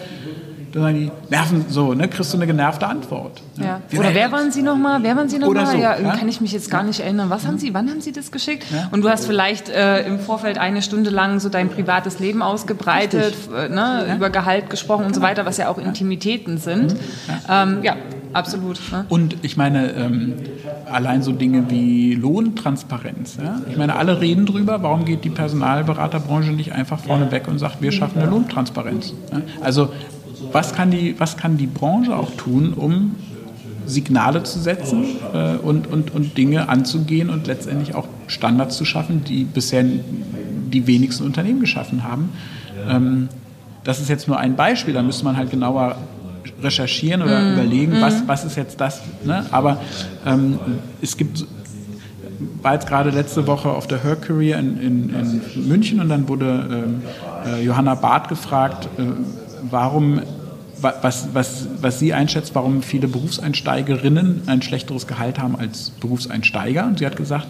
dann 0.71 0.83
sagen 0.83 0.95
die, 0.95 1.11
nerven 1.29 1.65
so, 1.69 1.93
ne, 1.93 2.07
kriegst 2.07 2.33
du 2.33 2.37
eine 2.37 2.47
genervte 2.47 2.87
Antwort. 2.87 3.41
Ne? 3.57 3.65
Ja. 3.65 3.99
Oder 3.99 4.13
wer 4.13 4.31
waren 4.31 4.51
Sie 4.51 4.61
nochmal? 4.61 5.03
Wer 5.03 5.15
waren 5.15 5.29
Sie 5.29 5.37
nochmal? 5.37 5.67
So, 5.67 5.77
ja, 5.77 5.99
ja, 5.99 6.15
kann 6.15 6.27
ich 6.29 6.41
mich 6.41 6.51
jetzt 6.51 6.71
gar 6.71 6.83
nicht 6.83 6.99
erinnern. 6.99 7.29
Was 7.29 7.45
haben 7.45 7.57
Sie, 7.57 7.73
wann 7.73 7.89
haben 7.89 8.01
Sie 8.01 8.11
das 8.11 8.31
geschickt? 8.31 8.65
Ja. 8.71 8.89
Und 8.91 9.03
du 9.03 9.09
hast 9.09 9.25
vielleicht 9.25 9.69
äh, 9.69 10.05
im 10.05 10.19
Vorfeld 10.19 10.57
eine 10.57 10.81
Stunde 10.81 11.09
lang 11.09 11.39
so 11.39 11.49
dein 11.49 11.69
privates 11.69 12.19
Leben 12.19 12.41
ausgebreitet, 12.41 13.35
äh, 13.55 13.69
ne, 13.69 14.15
über 14.15 14.29
Gehalt 14.29 14.69
gesprochen 14.69 15.05
und 15.05 15.15
so 15.15 15.21
weiter, 15.21 15.45
was 15.45 15.57
ja 15.57 15.69
auch 15.69 15.77
Intimitäten 15.77 16.57
sind. 16.57 16.93
Mhm. 16.93 16.99
Ähm, 17.49 17.79
ja, 17.83 17.95
absolut. 18.33 18.79
Ne? 18.91 19.05
Und 19.09 19.37
ich 19.41 19.57
meine, 19.57 19.91
ähm, 19.91 20.35
allein 20.91 21.21
so 21.21 21.31
Dinge 21.31 21.69
wie 21.69 22.15
Lohntransparenz. 22.15 23.37
Ja? 23.41 23.61
Ich 23.69 23.77
meine, 23.77 23.95
alle 23.95 24.21
reden 24.21 24.45
drüber, 24.45 24.83
warum 24.83 25.05
geht 25.05 25.23
die 25.23 25.29
Personalberaterbranche 25.29 26.51
nicht 26.51 26.73
einfach 26.73 26.99
vorne 26.99 27.31
weg 27.31 27.47
und 27.47 27.59
sagt, 27.59 27.81
wir 27.81 27.91
schaffen 27.91 28.21
eine 28.21 28.29
Lohntransparenz. 28.29 29.13
Ja? 29.31 29.41
Also 29.61 29.89
was 30.51 30.74
kann, 30.74 30.91
die, 30.91 31.15
was 31.19 31.38
kann 31.38 31.57
die 31.57 31.67
Branche 31.67 32.15
auch 32.15 32.31
tun, 32.31 32.74
um 32.74 33.15
Signale 33.86 34.43
zu 34.43 34.60
setzen 34.60 35.05
äh, 35.33 35.55
und, 35.55 35.88
und, 35.88 36.13
und 36.13 36.38
Dinge 36.38 36.69
anzugehen 36.69 37.29
und 37.29 37.48
letztendlich 37.48 37.95
auch 37.95 38.07
Standards 38.27 38.77
zu 38.77 38.86
schaffen, 38.86 39.24
die 39.24 39.43
bisher 39.43 39.83
die 39.83 40.88
wenigsten 40.88 41.25
Unternehmen 41.25 41.60
geschaffen 41.60 42.03
haben. 42.03 42.29
Ähm, 42.88 43.29
das 43.83 44.00
ist 44.00 44.10
jetzt 44.10 44.27
nur 44.27 44.39
ein 44.39 44.55
Beispiel, 44.55 44.93
da 44.93 45.01
müsste 45.01 45.25
man 45.25 45.38
halt 45.38 45.50
genauer 45.50 45.98
recherchieren 46.62 47.21
oder 47.21 47.39
mm. 47.39 47.53
überlegen, 47.53 48.00
mm. 48.00 48.01
was, 48.01 48.27
was 48.27 48.45
ist 48.45 48.55
jetzt 48.55 48.79
das. 48.79 49.01
Ne? 49.24 49.45
Aber 49.51 49.81
ähm, 50.25 50.60
es 51.01 51.17
gibt, 51.17 51.45
war 52.62 52.74
jetzt 52.74 52.88
gerade 52.88 53.10
letzte 53.10 53.48
Woche 53.48 53.69
auf 53.69 53.88
der 53.88 54.03
Her 54.03 54.15
Career 54.15 54.60
in, 54.60 54.79
in, 54.79 55.41
in 55.55 55.67
München 55.67 56.00
und 56.00 56.10
dann 56.10 56.27
wurde 56.27 56.67
ähm, 56.71 57.01
äh, 57.45 57.63
Johanna 57.63 57.95
Barth 57.95 58.29
gefragt, 58.29 58.88
äh, 58.98 59.03
warum 59.70 60.22
was, 60.82 61.27
was, 61.34 61.68
was 61.82 62.00
sie 62.00 62.13
einschätzt, 62.13 62.56
warum 62.56 62.82
viele 62.82 63.08
Berufseinsteigerinnen 63.08 64.44
ein 64.48 64.62
schlechteres 64.62 65.08
Gehalt 65.08 65.39
haben 65.39 65.56
als 65.56 65.91
Berufseinsteiger. 66.00 66.86
Und 66.86 67.00
sie 67.00 67.06
hat 67.06 67.15
gesagt, 67.15 67.48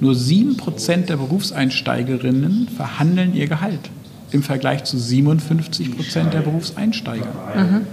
nur 0.00 0.14
7% 0.14 1.06
der 1.06 1.16
Berufseinsteigerinnen 1.16 2.68
verhandeln 2.68 3.34
ihr 3.34 3.46
Gehalt 3.46 3.90
im 4.32 4.42
Vergleich 4.42 4.84
zu 4.84 4.96
57% 4.96 6.30
der 6.30 6.40
Berufseinsteiger. 6.40 7.32
Mhm. 7.54 7.86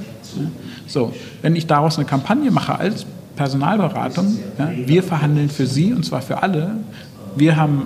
So, 0.88 1.14
wenn 1.42 1.56
ich 1.56 1.68
daraus 1.68 1.98
eine 1.98 2.06
Kampagne 2.06 2.52
mache 2.52 2.78
als 2.78 3.06
Personalberatung, 3.36 4.38
ja, 4.58 4.72
wir 4.86 5.04
verhandeln 5.04 5.50
für 5.50 5.66
Sie 5.66 5.94
und 5.94 6.06
zwar 6.06 6.22
für 6.22 6.44
alle. 6.44 6.78
Wir 7.36 7.56
haben, 7.56 7.86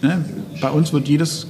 ne, 0.00 0.24
bei 0.60 0.70
uns 0.70 0.92
wird 0.92 1.08
jedes 1.08 1.46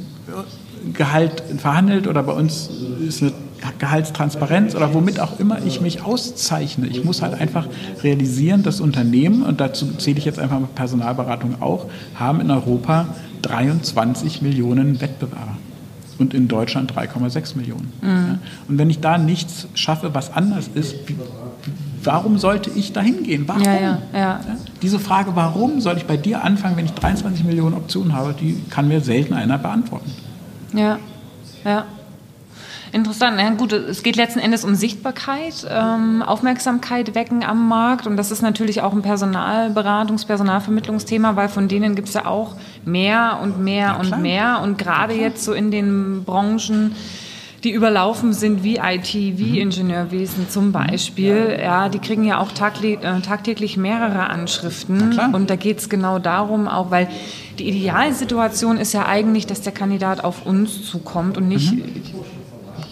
Gehalt 0.98 1.44
verhandelt 1.58 2.08
oder 2.08 2.24
bei 2.24 2.32
uns 2.32 2.68
ist 3.06 3.22
eine 3.22 3.32
Gehaltstransparenz 3.78 4.74
oder 4.74 4.92
womit 4.94 5.20
auch 5.20 5.38
immer 5.38 5.64
ich 5.64 5.80
mich 5.80 6.02
auszeichne. 6.02 6.88
Ich 6.88 7.04
muss 7.04 7.22
halt 7.22 7.40
einfach 7.40 7.68
realisieren, 8.02 8.64
dass 8.64 8.80
Unternehmen, 8.80 9.42
und 9.42 9.60
dazu 9.60 9.86
zähle 9.96 10.18
ich 10.18 10.24
jetzt 10.24 10.40
einfach 10.40 10.58
mal 10.58 10.68
Personalberatung 10.74 11.62
auch, 11.62 11.86
haben 12.16 12.40
in 12.40 12.50
Europa 12.50 13.06
23 13.42 14.42
Millionen 14.42 15.00
Wettbewerber 15.00 15.56
und 16.18 16.34
in 16.34 16.48
Deutschland 16.48 16.92
3,6 16.92 17.56
Millionen. 17.56 17.92
Mhm. 18.02 18.38
Und 18.66 18.78
wenn 18.78 18.90
ich 18.90 18.98
da 18.98 19.18
nichts 19.18 19.68
schaffe, 19.74 20.14
was 20.14 20.32
anders 20.32 20.68
ist, 20.74 20.96
warum 22.02 22.38
sollte 22.38 22.70
ich 22.74 22.92
da 22.92 23.02
hingehen? 23.02 23.44
Warum? 23.46 23.62
Ja, 23.62 23.98
ja. 24.12 24.40
Diese 24.82 24.98
Frage, 24.98 25.36
warum 25.36 25.80
soll 25.80 25.96
ich 25.96 26.06
bei 26.06 26.16
dir 26.16 26.42
anfangen, 26.42 26.76
wenn 26.76 26.86
ich 26.86 26.92
23 26.92 27.44
Millionen 27.44 27.76
Optionen 27.76 28.14
habe, 28.14 28.34
die 28.38 28.60
kann 28.68 28.88
mir 28.88 29.00
selten 29.00 29.34
einer 29.34 29.58
beantworten. 29.58 30.10
Ja, 30.72 30.98
ja. 31.64 31.86
Interessant. 32.90 33.38
Ja, 33.38 33.50
gut, 33.50 33.72
es 33.72 34.02
geht 34.02 34.16
letzten 34.16 34.38
Endes 34.38 34.64
um 34.64 34.74
Sichtbarkeit, 34.74 35.66
ähm, 35.70 36.22
Aufmerksamkeit 36.22 37.14
wecken 37.14 37.44
am 37.44 37.68
Markt. 37.68 38.06
Und 38.06 38.16
das 38.16 38.30
ist 38.30 38.40
natürlich 38.40 38.80
auch 38.80 38.92
ein 38.92 39.02
Personalberatungs-, 39.02 40.26
Personalvermittlungsthema, 40.26 41.36
weil 41.36 41.48
von 41.48 41.68
denen 41.68 41.94
gibt 41.94 42.08
es 42.08 42.14
ja 42.14 42.26
auch 42.26 42.56
mehr 42.84 43.40
und 43.42 43.60
mehr 43.60 43.88
ja, 43.88 43.96
und 43.96 44.22
mehr. 44.22 44.60
Und 44.62 44.78
gerade 44.78 45.12
jetzt 45.12 45.44
so 45.44 45.52
in 45.52 45.70
den 45.70 46.24
Branchen, 46.24 46.94
die 47.68 47.74
überlaufen 47.74 48.32
sind 48.32 48.62
wie 48.62 48.78
IT, 48.78 49.12
wie 49.12 49.50
mhm. 49.50 49.54
Ingenieurwesen 49.56 50.48
zum 50.48 50.72
Beispiel. 50.72 51.58
Ja, 51.62 51.90
die 51.90 51.98
kriegen 51.98 52.24
ja 52.24 52.38
auch 52.38 52.50
tagtäglich, 52.50 53.04
äh, 53.04 53.20
tagtäglich 53.20 53.76
mehrere 53.76 54.30
Anschriften. 54.30 55.18
Und 55.34 55.50
da 55.50 55.56
geht 55.56 55.78
es 55.78 55.90
genau 55.90 56.18
darum, 56.18 56.66
auch 56.66 56.90
weil 56.90 57.08
die 57.58 57.68
Idealsituation 57.68 58.78
ist 58.78 58.94
ja 58.94 59.04
eigentlich, 59.04 59.46
dass 59.46 59.60
der 59.60 59.72
Kandidat 59.72 60.24
auf 60.24 60.46
uns 60.46 60.86
zukommt 60.90 61.36
und 61.36 61.48
nicht 61.48 61.72
mhm 61.72 62.02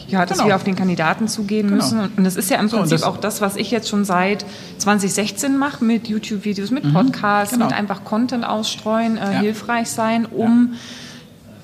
ja, 0.08 0.24
dass 0.24 0.38
genau. 0.38 0.50
wir 0.50 0.54
auf 0.54 0.62
den 0.62 0.76
Kandidaten 0.76 1.26
zugehen 1.26 1.66
genau. 1.66 1.82
müssen. 1.82 1.98
Und 2.16 2.22
das 2.22 2.36
ist 2.36 2.48
ja 2.48 2.60
im 2.60 2.68
so, 2.68 2.76
Prinzip 2.76 2.98
das 2.98 3.02
auch 3.02 3.16
das, 3.16 3.40
was 3.40 3.56
ich 3.56 3.72
jetzt 3.72 3.88
schon 3.88 4.04
seit 4.04 4.46
2016 4.78 5.58
mache, 5.58 5.84
mit 5.84 6.06
YouTube-Videos, 6.06 6.70
mit 6.70 6.84
mhm. 6.84 6.92
Podcasts, 6.92 7.54
genau. 7.54 7.66
mit 7.66 7.74
einfach 7.74 8.04
Content 8.04 8.46
ausstreuen, 8.46 9.16
äh, 9.16 9.20
ja. 9.20 9.40
hilfreich 9.40 9.90
sein, 9.90 10.24
um 10.24 10.74
ja 10.74 10.78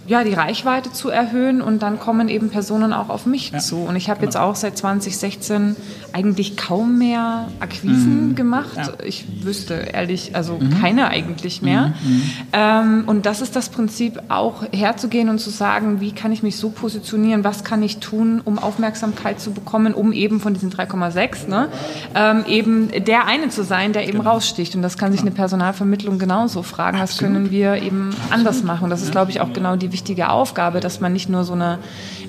ja, 0.07 0.25
die 0.25 0.35
Reichweite 0.35 0.93
zu 0.93 1.11
erhöhen 1.11 1.63
und 1.63 1.83
dann 1.83 2.01
kommen 2.01 2.29
eben 2.29 2.51
Personen 2.51 2.93
auch 2.93 3.09
auf 3.09 3.25
mich 3.25 3.51
ja, 3.51 3.59
zu. 3.59 3.77
Und 3.77 3.95
ich 3.95 4.11
habe 4.11 4.21
genau. 4.21 4.29
jetzt 4.29 4.37
auch 4.37 4.57
seit 4.57 4.77
2016 4.77 5.77
eigentlich 6.13 6.57
kaum 6.57 6.99
mehr 6.99 7.49
Akquisen 7.61 8.31
mhm. 8.31 8.35
gemacht. 8.35 8.77
Ja. 8.77 8.93
Ich 9.05 9.45
wüsste 9.45 9.75
ehrlich, 9.75 10.35
also 10.35 10.59
mhm. 10.59 10.81
keine 10.81 11.09
eigentlich 11.09 11.63
mehr. 11.63 11.95
Mhm. 12.03 12.11
mhm. 12.11 12.23
Ähm, 12.53 13.05
und 13.07 13.27
das 13.27 13.43
ist 13.43 13.55
das 13.55 13.69
Prinzip, 13.69 14.21
auch 14.29 14.65
herzugehen 14.73 15.29
und 15.29 15.39
zu 15.39 15.51
sagen, 15.51 16.01
wie 16.01 16.13
kann 16.13 16.33
ich 16.33 16.43
mich 16.43 16.57
so 16.57 16.71
positionieren, 16.71 17.45
was 17.45 17.63
kann 17.63 17.83
ich 17.83 17.99
tun, 17.99 18.41
um 18.45 18.59
Aufmerksamkeit 18.59 19.41
zu 19.41 19.53
bekommen, 19.53 19.95
um 19.95 20.13
eben 20.13 20.41
von 20.41 20.53
diesen 20.55 20.73
3,6 20.73 21.49
ne, 21.49 21.69
ähm, 22.15 22.45
eben 22.47 22.89
der 23.05 23.27
eine 23.27 23.51
zu 23.51 23.63
sein, 23.63 23.93
der 23.93 24.09
eben 24.09 24.19
genau. 24.19 24.31
raussticht. 24.31 24.75
Und 24.75 24.83
das 24.83 24.99
kann 24.99 25.13
sich 25.13 25.21
genau. 25.21 25.31
eine 25.31 25.37
Personalvermittlung 25.37 26.19
genauso 26.19 26.63
fragen, 26.63 26.99
Absolut. 26.99 27.09
was 27.09 27.19
können 27.19 27.51
wir 27.51 27.77
eben 27.77 28.11
anders 28.31 28.65
machen. 28.65 28.91
Das 28.91 29.03
ist, 29.03 29.13
glaube 29.13 29.31
ich, 29.31 29.41
auch 29.41 29.53
genau 29.53 29.77
die 29.77 29.92
wichtige 29.93 30.31
Aufgabe, 30.31 30.81
dass 30.81 31.01
man 31.01 31.13
nicht 31.13 31.29
nur 31.29 31.45
so 31.45 31.53
eine 31.53 31.79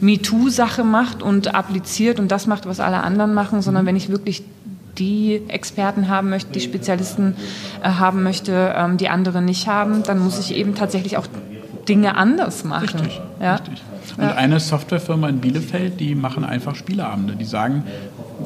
MeToo-Sache 0.02 0.84
macht 0.84 1.24
und 1.24 1.56
appliziert 1.56 2.20
und 2.20 2.32
das 2.32 2.48
macht, 2.48 2.66
was 2.66 2.80
alle 2.80 3.02
anderen 3.02 3.34
machen, 3.34 3.62
sondern 3.62 3.86
wenn 3.86 3.96
ich 3.96 4.10
wirklich 4.10 4.44
die 4.98 5.42
Experten 5.48 6.08
haben 6.08 6.30
möchte, 6.30 6.52
die 6.52 6.62
Spezialisten 6.62 7.36
äh, 7.82 7.90
haben 7.90 8.24
möchte, 8.24 8.74
ähm, 8.78 8.98
die 8.98 9.10
andere 9.10 9.42
nicht 9.42 9.68
haben, 9.68 10.04
dann 10.04 10.20
muss 10.20 10.40
ich 10.40 10.56
eben 10.56 10.76
tatsächlich 10.76 11.18
auch 11.18 11.26
Dinge 11.88 12.16
anders 12.16 12.64
machen. 12.64 13.00
Richtig, 13.00 13.22
ja? 13.42 13.56
richtig. 13.56 13.82
Und 14.18 14.24
ja. 14.24 14.36
eine 14.36 14.60
Softwarefirma 14.60 15.30
in 15.30 15.40
Bielefeld, 15.40 16.00
die 16.00 16.14
machen 16.14 16.44
einfach 16.44 16.76
Spieleabende. 16.76 17.36
Die 17.36 17.46
sagen, 17.46 17.84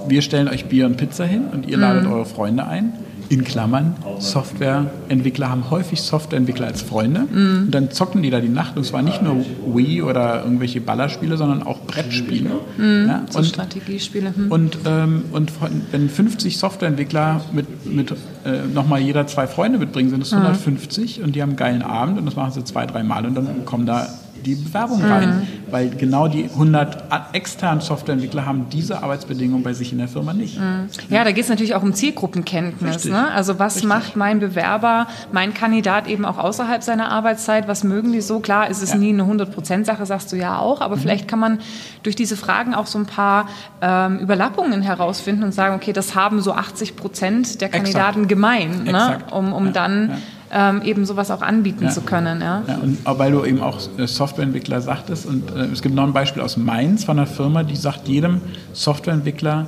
wir 0.08 0.22
stellen 0.22 0.48
euch 0.48 0.66
Bier 0.66 0.86
und 0.86 0.98
Pizza 0.98 1.26
hin 1.26 1.48
und 1.52 1.68
ihr 1.68 1.78
ladet 1.78 2.06
mhm. 2.06 2.14
eure 2.14 2.26
Freunde 2.26 2.66
ein 2.66 2.94
in 3.30 3.44
Klammern, 3.44 3.96
Softwareentwickler 4.20 5.50
haben 5.50 5.70
häufig 5.70 6.02
Softwareentwickler 6.02 6.68
als 6.68 6.82
Freunde. 6.82 7.22
Mm. 7.22 7.66
Und 7.66 7.72
dann 7.72 7.92
zocken 7.92 8.22
die 8.22 8.30
da 8.30 8.40
die 8.40 8.50
Nacht. 8.50 8.78
Und 8.78 8.86
zwar 8.86 9.02
nicht 9.02 9.22
nur 9.22 9.46
Wii 9.74 10.02
oder 10.02 10.44
irgendwelche 10.44 10.82
Ballerspiele, 10.82 11.38
sondern 11.38 11.64
auch 11.64 11.82
Brettspiele. 11.82 12.50
Mm, 12.78 13.08
ja, 13.08 13.26
so 13.30 13.40
und, 13.40 13.46
Strategiespiele. 13.46 14.34
Hm. 14.36 14.52
Und, 14.52 14.78
ähm, 14.86 15.26
und 15.32 15.52
wenn 15.92 16.10
50 16.10 16.58
Softwareentwickler 16.58 17.42
mit, 17.52 17.86
mit 17.86 18.12
äh, 18.12 18.66
nochmal 18.74 19.02
jeder 19.02 19.28
zwei 19.28 19.48
Freunde 19.48 19.78
mitbringen, 19.80 20.10
sind 20.10 20.22
es 20.22 20.34
150 20.34 21.20
mm. 21.20 21.24
und 21.24 21.36
die 21.36 21.42
haben 21.42 21.50
einen 21.50 21.58
geilen 21.58 21.82
Abend 21.82 22.18
und 22.18 22.26
das 22.26 22.36
machen 22.36 22.52
sie 22.52 22.64
zwei, 22.64 22.86
drei 22.86 23.04
Mal 23.04 23.26
und 23.26 23.36
dann 23.36 23.66
kommen 23.66 23.86
da 23.86 24.08
die 24.48 24.56
Bewerbung 24.56 25.04
rein, 25.04 25.30
mhm. 25.30 25.48
weil 25.72 25.90
genau 25.90 26.30
die 26.30 26.46
100 26.46 27.04
externen 27.34 27.82
Softwareentwickler 27.82 28.46
haben 28.46 28.68
diese 28.72 29.04
Arbeitsbedingungen 29.04 29.62
bei 29.62 29.74
sich 29.74 29.92
in 29.92 29.98
der 29.98 30.08
Firma 30.08 30.34
nicht. 30.34 30.58
Mhm. 30.58 30.88
Ja, 31.10 31.26
da 31.26 31.32
geht 31.32 31.44
es 31.44 31.50
natürlich 31.50 31.76
auch 31.76 31.84
um 31.84 31.94
Zielgruppenkenntnis. 31.94 33.06
Ne? 33.06 33.30
Also 33.32 33.60
was 33.60 33.76
Richtig. 33.76 33.90
macht 33.90 34.16
mein 34.16 34.40
Bewerber, 34.40 35.08
mein 35.34 35.54
Kandidat 35.54 36.08
eben 36.08 36.24
auch 36.24 36.38
außerhalb 36.38 36.82
seiner 36.82 37.12
Arbeitszeit? 37.12 37.68
Was 37.68 37.84
mögen 37.84 38.14
die 38.14 38.22
so? 38.22 38.40
Klar, 38.40 38.70
ist 38.70 38.82
es 38.82 38.92
ja. 38.92 38.98
nie 38.98 39.10
eine 39.10 39.24
100%-Sache, 39.24 40.06
sagst 40.06 40.32
du 40.32 40.38
ja 40.38 40.60
auch, 40.60 40.80
aber 40.80 40.96
mhm. 40.96 41.02
vielleicht 41.02 41.28
kann 41.28 41.40
man 41.40 41.60
durch 42.04 42.16
diese 42.16 42.38
Fragen 42.38 42.74
auch 42.74 42.88
so 42.88 43.00
ein 43.00 43.06
paar 43.06 43.50
ähm, 43.82 44.20
Überlappungen 44.20 44.82
herausfinden 44.82 45.44
und 45.44 45.54
sagen, 45.54 45.76
okay, 45.76 45.92
das 45.92 46.16
haben 46.16 46.42
so 46.42 46.54
80 46.54 46.96
Prozent 46.96 47.60
der 47.60 47.68
Kandidaten 47.68 48.24
Exakt. 48.24 48.30
gemein, 48.30 48.84
ne? 48.86 49.20
um, 49.32 49.52
um 49.52 49.66
ja. 49.68 49.72
dann... 49.74 50.10
Ja 50.10 50.18
ähm, 50.52 50.82
eben 50.84 51.06
sowas 51.06 51.32
auch 51.32 51.42
anbieten 51.42 51.86
ja. 51.86 51.90
zu 51.90 52.02
können. 52.02 52.42
Ja. 52.42 52.64
ja 52.68 52.78
und 52.78 53.00
weil 53.06 53.32
du 53.32 53.44
eben 53.44 53.62
auch 53.62 53.80
äh, 53.98 54.08
Softwareentwickler 54.08 54.82
sagtest, 54.82 55.26
und 55.26 55.52
äh, 55.52 55.66
es 55.66 55.82
gibt 55.82 55.96
noch 55.96 56.04
ein 56.04 56.14
Beispiel 56.14 56.42
aus 56.42 56.58
Mainz 56.58 57.04
von 57.04 57.18
einer 57.18 57.28
Firma, 57.28 57.64
die 57.64 57.76
sagt 57.76 58.08
jedem 58.08 58.42
Softwareentwickler, 58.74 59.68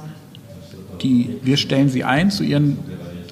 die, 1.01 1.38
wir 1.43 1.57
stellen 1.57 1.89
sie 1.89 2.03
ein 2.03 2.31
zu 2.31 2.43
ihren 2.43 2.77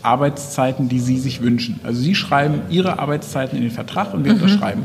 Arbeitszeiten, 0.01 0.89
die 0.89 0.99
sie 0.99 1.17
sich 1.17 1.41
wünschen. 1.41 1.79
Also 1.83 2.01
sie 2.01 2.15
schreiben 2.15 2.61
ihre 2.69 2.99
Arbeitszeiten 2.99 3.57
in 3.57 3.63
den 3.63 3.71
Vertrag 3.71 4.13
und 4.13 4.23
wir 4.23 4.33
mhm. 4.33 4.41
unterschreiben. 4.41 4.83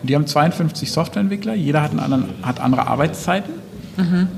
Und 0.00 0.10
die 0.10 0.14
haben 0.14 0.26
52 0.26 0.90
Softwareentwickler, 0.90 1.54
jeder 1.54 1.82
hat, 1.82 1.92
einen 1.92 2.00
anderen, 2.00 2.24
hat 2.42 2.60
andere 2.60 2.86
Arbeitszeiten. 2.86 3.54
Mhm. 3.96 4.28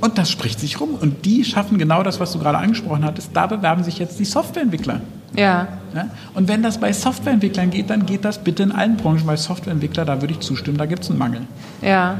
Und 0.00 0.18
das 0.18 0.30
spricht 0.30 0.60
sich 0.60 0.80
rum. 0.80 0.90
Und 1.00 1.24
die 1.24 1.44
schaffen 1.44 1.78
genau 1.78 2.02
das, 2.02 2.20
was 2.20 2.32
du 2.32 2.38
gerade 2.38 2.58
angesprochen 2.58 3.04
hattest. 3.04 3.30
Da 3.32 3.46
bewerben 3.46 3.84
sich 3.84 3.98
jetzt 3.98 4.18
die 4.18 4.24
Softwareentwickler. 4.24 5.00
Ja. 5.36 5.68
ja. 5.94 6.10
Und 6.34 6.48
wenn 6.48 6.62
das 6.62 6.78
bei 6.78 6.92
Softwareentwicklern 6.92 7.70
geht, 7.70 7.90
dann 7.90 8.06
geht 8.06 8.24
das 8.24 8.38
bitte 8.38 8.62
in 8.62 8.72
allen 8.72 8.96
Branchen, 8.96 9.26
weil 9.26 9.36
Softwareentwickler, 9.36 10.04
da 10.04 10.20
würde 10.20 10.34
ich 10.34 10.40
zustimmen, 10.40 10.76
da 10.76 10.86
gibt 10.86 11.04
es 11.04 11.10
einen 11.10 11.18
Mangel. 11.18 11.42
Ja. 11.82 11.88
ja. 11.90 12.16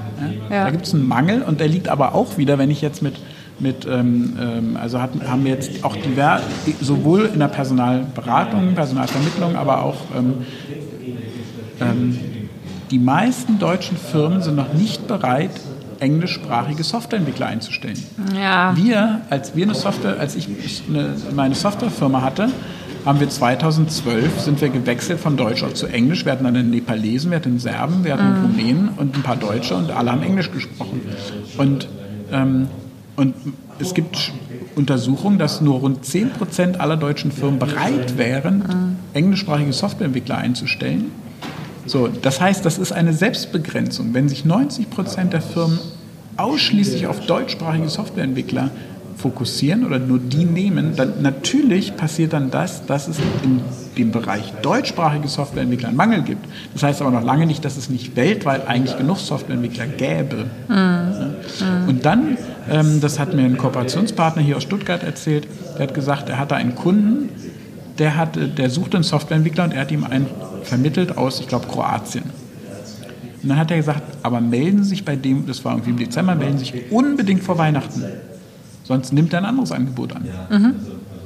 ja. 0.50 0.64
Da 0.64 0.71
gibt 0.71 0.87
es 0.87 0.94
einen 0.94 1.06
Mangel 1.06 1.42
und 1.42 1.61
der 1.61 1.68
liegt 1.68 1.88
aber 1.88 2.14
auch 2.14 2.38
wieder, 2.38 2.59
wenn 2.59 2.71
ich 2.71 2.80
jetzt 2.80 3.02
mit, 3.02 3.14
mit 3.59 3.87
ähm, 3.87 4.37
ähm 4.40 4.76
also 4.80 5.00
hat, 5.00 5.11
haben 5.28 5.44
wir 5.44 5.52
jetzt 5.52 5.85
auch 5.85 5.97
divers, 5.97 6.42
sowohl 6.80 7.30
in 7.33 7.38
der 7.38 7.49
Personalberatung, 7.49 8.75
Personalvermittlung, 8.75 9.56
aber 9.56 9.83
auch 9.83 9.97
ähm, 10.16 10.44
ähm, 11.80 12.18
die 12.90 12.99
meisten 12.99 13.59
deutschen 13.59 13.97
Firmen 13.97 14.42
sind 14.42 14.56
noch 14.56 14.73
nicht 14.73 15.06
bereit, 15.09 15.50
englischsprachige 16.00 16.85
Softwareentwickler 16.85 17.47
einzustellen. 17.47 17.99
Ja. 18.37 18.76
Wir, 18.76 19.23
als 19.30 19.56
wir 19.56 19.64
eine 19.64 19.75
Software, 19.75 20.18
als 20.21 20.37
ich 20.37 20.49
eine, 20.88 21.14
meine 21.35 21.54
Softwarefirma 21.54 22.23
hatte, 22.23 22.50
haben 23.04 23.20
wir 23.20 23.28
2012 23.28 24.40
sind 24.40 24.61
wir 24.61 24.70
gewechselt 24.70 25.20
von 25.20 25.37
Deutsch 25.37 25.62
auch 25.62 25.75
zu 25.75 25.87
Englisch. 25.87 26.25
Wir 26.25 26.32
hatten 26.32 26.44
dann 26.44 26.56
einen 26.56 26.70
Nepalesen, 26.70 27.30
wir 27.30 27.37
hatten 27.37 27.50
einen 27.50 27.58
Serben, 27.58 28.04
wir 28.04 28.14
hatten 28.14 28.23
einen 28.23 28.46
Rumänen 28.46 28.88
und 28.96 29.14
ein 29.14 29.23
paar 29.23 29.37
Deutsche 29.37 29.75
und 29.75 29.90
alle 29.90 30.12
haben 30.12 30.23
Englisch 30.23 30.50
gesprochen. 30.50 31.02
Und, 31.58 31.88
ähm, 32.32 32.68
und 33.16 33.34
es 33.78 33.92
gibt 33.92 34.32
Untersuchungen, 34.75 35.38
dass 35.38 35.61
nur 35.61 35.80
rund 35.80 36.04
10% 36.04 36.78
aller 36.78 36.96
deutschen 36.96 37.30
Firmen 37.30 37.58
bereit 37.58 38.16
wären, 38.16 38.96
englischsprachige 39.12 39.73
Softwareentwickler 39.73 40.38
einzustellen. 40.38 41.11
So, 41.87 42.08
das 42.08 42.40
heißt, 42.40 42.64
das 42.64 42.78
ist 42.78 42.92
eine 42.92 43.12
Selbstbegrenzung. 43.12 44.14
Wenn 44.14 44.28
sich 44.28 44.44
90% 44.44 45.25
der 45.28 45.42
Firmen 45.42 45.78
ausschließlich 46.37 47.06
auf 47.06 47.26
deutschsprachige 47.26 47.88
Softwareentwickler 47.88 48.70
fokussieren 49.16 49.85
oder 49.85 49.99
nur 49.99 50.18
die 50.18 50.44
nehmen, 50.44 50.97
dann 50.97 51.23
natürlich 51.23 51.97
passiert 51.97 52.33
dann 52.33 52.50
das, 52.50 52.87
dass 52.87 53.09
es 53.09 53.18
in 53.42 53.61
dem 53.97 54.11
Bereich 54.11 54.52
deutschsprachige 54.62 55.28
Softwareentwickler 55.28 55.88
einen 55.88 55.97
Mangel 55.97 56.23
gibt. 56.23 56.44
Das 56.73 56.83
heißt 56.83 57.00
aber 57.00 57.11
noch 57.11 57.25
lange 57.25 57.47
nicht, 57.47 57.64
dass 57.64 57.76
es 57.76 57.88
nicht 57.88 58.16
weltweit 58.16 58.66
eigentlich 58.66 58.97
genug 58.97 59.18
Softwareentwickler 59.18 59.87
gäbe. 59.87 60.47
Mhm. 60.68 61.88
Und 61.88 62.04
dann, 62.04 62.37
ähm, 62.71 63.00
das 63.00 63.18
hat 63.18 63.35
mir 63.35 63.42
ein 63.42 63.56
Kooperationspartner 63.56 64.42
hier 64.42 64.56
aus 64.56 64.62
Stuttgart 64.62 65.02
erzählt, 65.02 65.47
der 65.78 65.87
hat 65.87 65.94
gesagt, 65.94 66.28
er 66.28 66.38
hatte 66.38 66.56
einen 66.56 66.75
Kunden, 66.75 67.28
der, 67.99 68.16
hatte, 68.16 68.49
der 68.49 68.71
suchte 68.71 68.97
einen 68.97 69.04
Softwareentwickler 69.04 69.64
und 69.64 69.73
er 69.73 69.83
hat 69.83 69.92
ihm 69.92 70.04
einen 70.04 70.26
vermittelt 70.62 71.16
aus, 71.16 71.40
ich 71.40 71.49
glaube, 71.49 71.66
Kroatien. 71.68 72.25
Und 73.42 73.50
dann 73.50 73.59
hat 73.59 73.71
er 73.71 73.76
gesagt, 73.76 74.02
aber 74.23 74.40
melden 74.40 74.83
Sie 74.83 74.90
sich 74.90 75.04
bei 75.04 75.16
dem, 75.16 75.47
das 75.47 75.64
war 75.64 75.75
irgendwie 75.75 75.90
im 75.90 75.99
Dezember, 75.99 76.35
melden 76.35 76.59
Sie 76.59 76.64
sich 76.64 76.90
unbedingt 76.90 77.42
vor 77.42 77.59
Weihnachten. 77.59 78.02
Sonst 78.85 79.12
nimmt 79.12 79.33
er 79.33 79.41
ein 79.41 79.47
anderes 79.47 79.73
Angebot 79.73 80.14
an. 80.14 80.29
Mhm. 80.50 80.75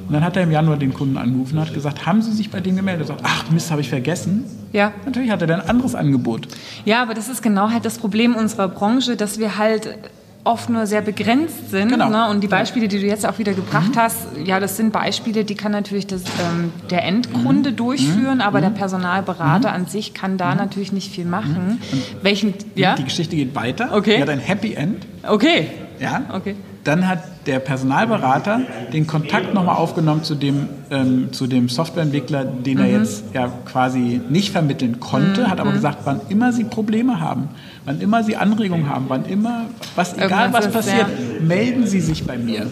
Und 0.09 0.15
dann 0.15 0.25
hat 0.25 0.37
er 0.37 0.45
im 0.45 0.51
Januar 0.51 0.79
den 0.79 0.95
Kunden 0.95 1.19
angerufen 1.19 1.59
und 1.59 1.67
hat 1.67 1.75
gesagt, 1.75 2.07
haben 2.07 2.23
Sie 2.23 2.33
sich 2.33 2.51
bei 2.51 2.61
dem 2.61 2.77
gemeldet? 2.77 3.05
Er 3.05 3.09
sagt, 3.09 3.21
ach 3.25 3.51
Mist, 3.51 3.71
habe 3.71 3.83
ich 3.83 3.91
vergessen. 3.91 4.45
Ja. 4.73 4.93
Natürlich 5.05 5.31
hat 5.31 5.43
er 5.43 5.47
dann 5.47 5.61
ein 5.61 5.69
anderes 5.69 5.95
Angebot. 5.95 6.49
Ja, 6.87 7.03
aber 7.03 7.13
das 7.13 7.29
ist 7.29 7.43
genau 7.43 7.71
halt 7.71 7.85
das 7.85 7.99
Problem 7.99 8.35
unserer 8.35 8.69
Branche, 8.69 9.17
dass 9.17 9.39
wir 9.39 9.59
halt 9.59 9.99
oft 10.45 10.71
nur 10.71 10.87
sehr 10.87 11.03
begrenzt 11.03 11.71
sind. 11.71 11.91
Genau. 11.91 12.09
Ne? 12.09 12.31
Und 12.31 12.43
die 12.43 12.49
Beispiele, 12.49 12.89
die 12.89 13.01
du 13.01 13.07
jetzt 13.07 13.27
auch 13.27 13.39
wieder 13.39 13.53
gebracht 13.53 13.97
mhm. 13.97 14.01
hast, 14.01 14.29
ja, 14.45 14.61
das 14.61 14.79
sind 14.79 14.93
Beispiele, 14.93 15.45
die 15.45 15.55
kann 15.55 15.73
natürlich 15.73 16.07
das, 16.07 16.23
ähm, 16.23 16.73
der 16.91 17.05
Endkunde 17.05 17.73
mhm. 17.73 17.77
durchführen, 17.77 18.41
aber 18.41 18.63
der 18.63 18.71
Personalberater 18.71 19.73
an 19.73 19.87
sich 19.87 20.15
kann 20.15 20.39
da 20.39 20.55
natürlich 20.55 20.91
nicht 20.91 21.13
viel 21.13 21.27
machen. 21.27 21.83
Welchen, 22.23 22.55
ja? 22.77 22.95
Die 22.95 23.05
Geschichte 23.05 23.37
geht 23.37 23.55
weiter. 23.55 23.91
Okay. 23.93 24.17
Die 24.17 24.23
hat 24.23 24.31
ein 24.31 24.39
Happy 24.39 24.73
End. 24.73 25.05
Okay. 25.23 25.69
Ja. 26.01 26.23
Okay. 26.33 26.55
Dann 26.89 27.07
hat 27.07 27.19
der 27.45 27.59
Personalberater 27.59 28.63
den 28.95 29.07
Kontakt 29.07 29.53
nochmal 29.53 29.77
aufgenommen 29.77 30.25
zu 30.25 30.35
dem, 30.35 30.71
ähm, 30.91 31.29
zu 31.33 31.47
dem 31.47 31.69
Softwareentwickler, 31.69 32.47
den 32.47 32.79
er 32.79 32.87
jetzt 32.87 33.25
ja 33.35 33.53
quasi 33.67 34.23
nicht 34.31 34.53
vermitteln 34.53 34.99
konnte, 34.99 35.51
hat 35.51 35.61
aber 35.61 35.73
gesagt, 35.73 35.99
wann 36.05 36.23
immer 36.31 36.51
Sie 36.51 36.65
Probleme 36.65 37.21
haben, 37.21 37.51
wann 37.85 38.01
immer 38.01 38.25
Sie 38.25 38.37
Anregungen 38.37 38.89
haben, 38.89 39.05
wann 39.09 39.27
immer, 39.27 39.67
was, 39.97 40.17
egal 40.17 40.51
was 40.55 40.65
ist, 40.65 40.73
passiert, 40.73 41.09
ja. 41.09 41.45
melden 41.45 41.87
Sie 41.87 42.01
sich 42.01 42.25
bei 42.25 42.39
mir. 42.39 42.67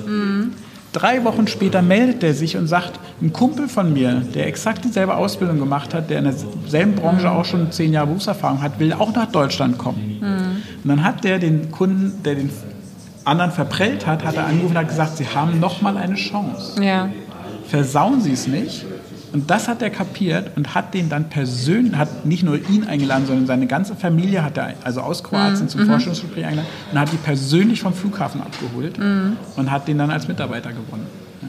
Drei 0.95 1.23
Wochen 1.25 1.47
später 1.47 1.83
meldet 1.83 2.23
er 2.23 2.33
sich 2.33 2.57
und 2.57 2.69
sagt, 2.69 2.99
ein 3.21 3.35
Kumpel 3.35 3.69
von 3.69 3.93
mir, 3.93 4.23
der 4.35 4.47
exakt 4.47 4.83
dieselbe 4.83 5.15
Ausbildung 5.15 5.59
gemacht 5.59 5.93
hat, 5.93 6.09
der 6.09 6.21
in 6.21 6.25
derselben 6.25 6.95
Branche 6.95 7.31
auch 7.31 7.45
schon 7.45 7.71
zehn 7.71 7.93
Jahre 7.93 8.07
Berufserfahrung 8.07 8.63
hat, 8.63 8.81
will 8.81 8.95
auch 8.95 9.15
nach 9.15 9.31
Deutschland 9.31 9.77
kommen. 9.77 10.23
Und 10.83 10.89
dann 10.89 11.05
hat 11.05 11.23
der 11.23 11.39
den 11.39 11.71
Kunden, 11.71 12.23
der 12.25 12.37
den 12.37 12.49
anderen 13.27 13.51
verprellt 13.51 14.07
hat, 14.07 14.25
hat 14.25 14.37
er 14.37 14.47
angerufen 14.47 14.77
und 14.77 14.79
hat 14.79 14.89
gesagt, 14.89 15.17
Sie 15.17 15.27
haben 15.27 15.59
noch 15.61 15.83
mal 15.83 15.97
eine 15.97 16.15
Chance. 16.15 16.83
Ja. 16.83 17.11
Versauen 17.67 18.21
Sie 18.21 18.33
es 18.33 18.47
nicht. 18.47 18.87
Und 19.33 19.51
das 19.51 19.69
hat 19.69 19.83
er 19.83 19.91
kapiert 19.91 20.57
und 20.57 20.75
hat 20.75 20.95
den 20.95 21.09
dann 21.09 21.29
persönlich, 21.29 21.97
hat 21.97 22.25
nicht 22.25 22.43
nur 22.43 22.57
ihn 22.71 22.85
eingeladen, 22.85 23.27
sondern 23.27 23.47
seine 23.47 23.67
ganze 23.67 23.95
Familie 23.95 24.43
hat 24.43 24.57
er 24.57 24.75
also 24.85 25.01
aus 25.01 25.23
Kroatien 25.23 25.69
zum 25.69 25.85
Forschungsgespräch 25.87 26.45
eingeladen 26.47 26.69
und 26.93 26.99
hat 26.99 27.13
die 27.13 27.17
persönlich 27.17 27.83
vom 27.83 27.93
Flughafen 27.93 28.41
abgeholt 28.41 28.99
und 29.57 29.71
hat 29.71 29.89
den 29.89 29.99
dann 29.99 30.11
als 30.11 30.29
Mitarbeiter 30.29 30.71
gewonnen. 30.71 31.07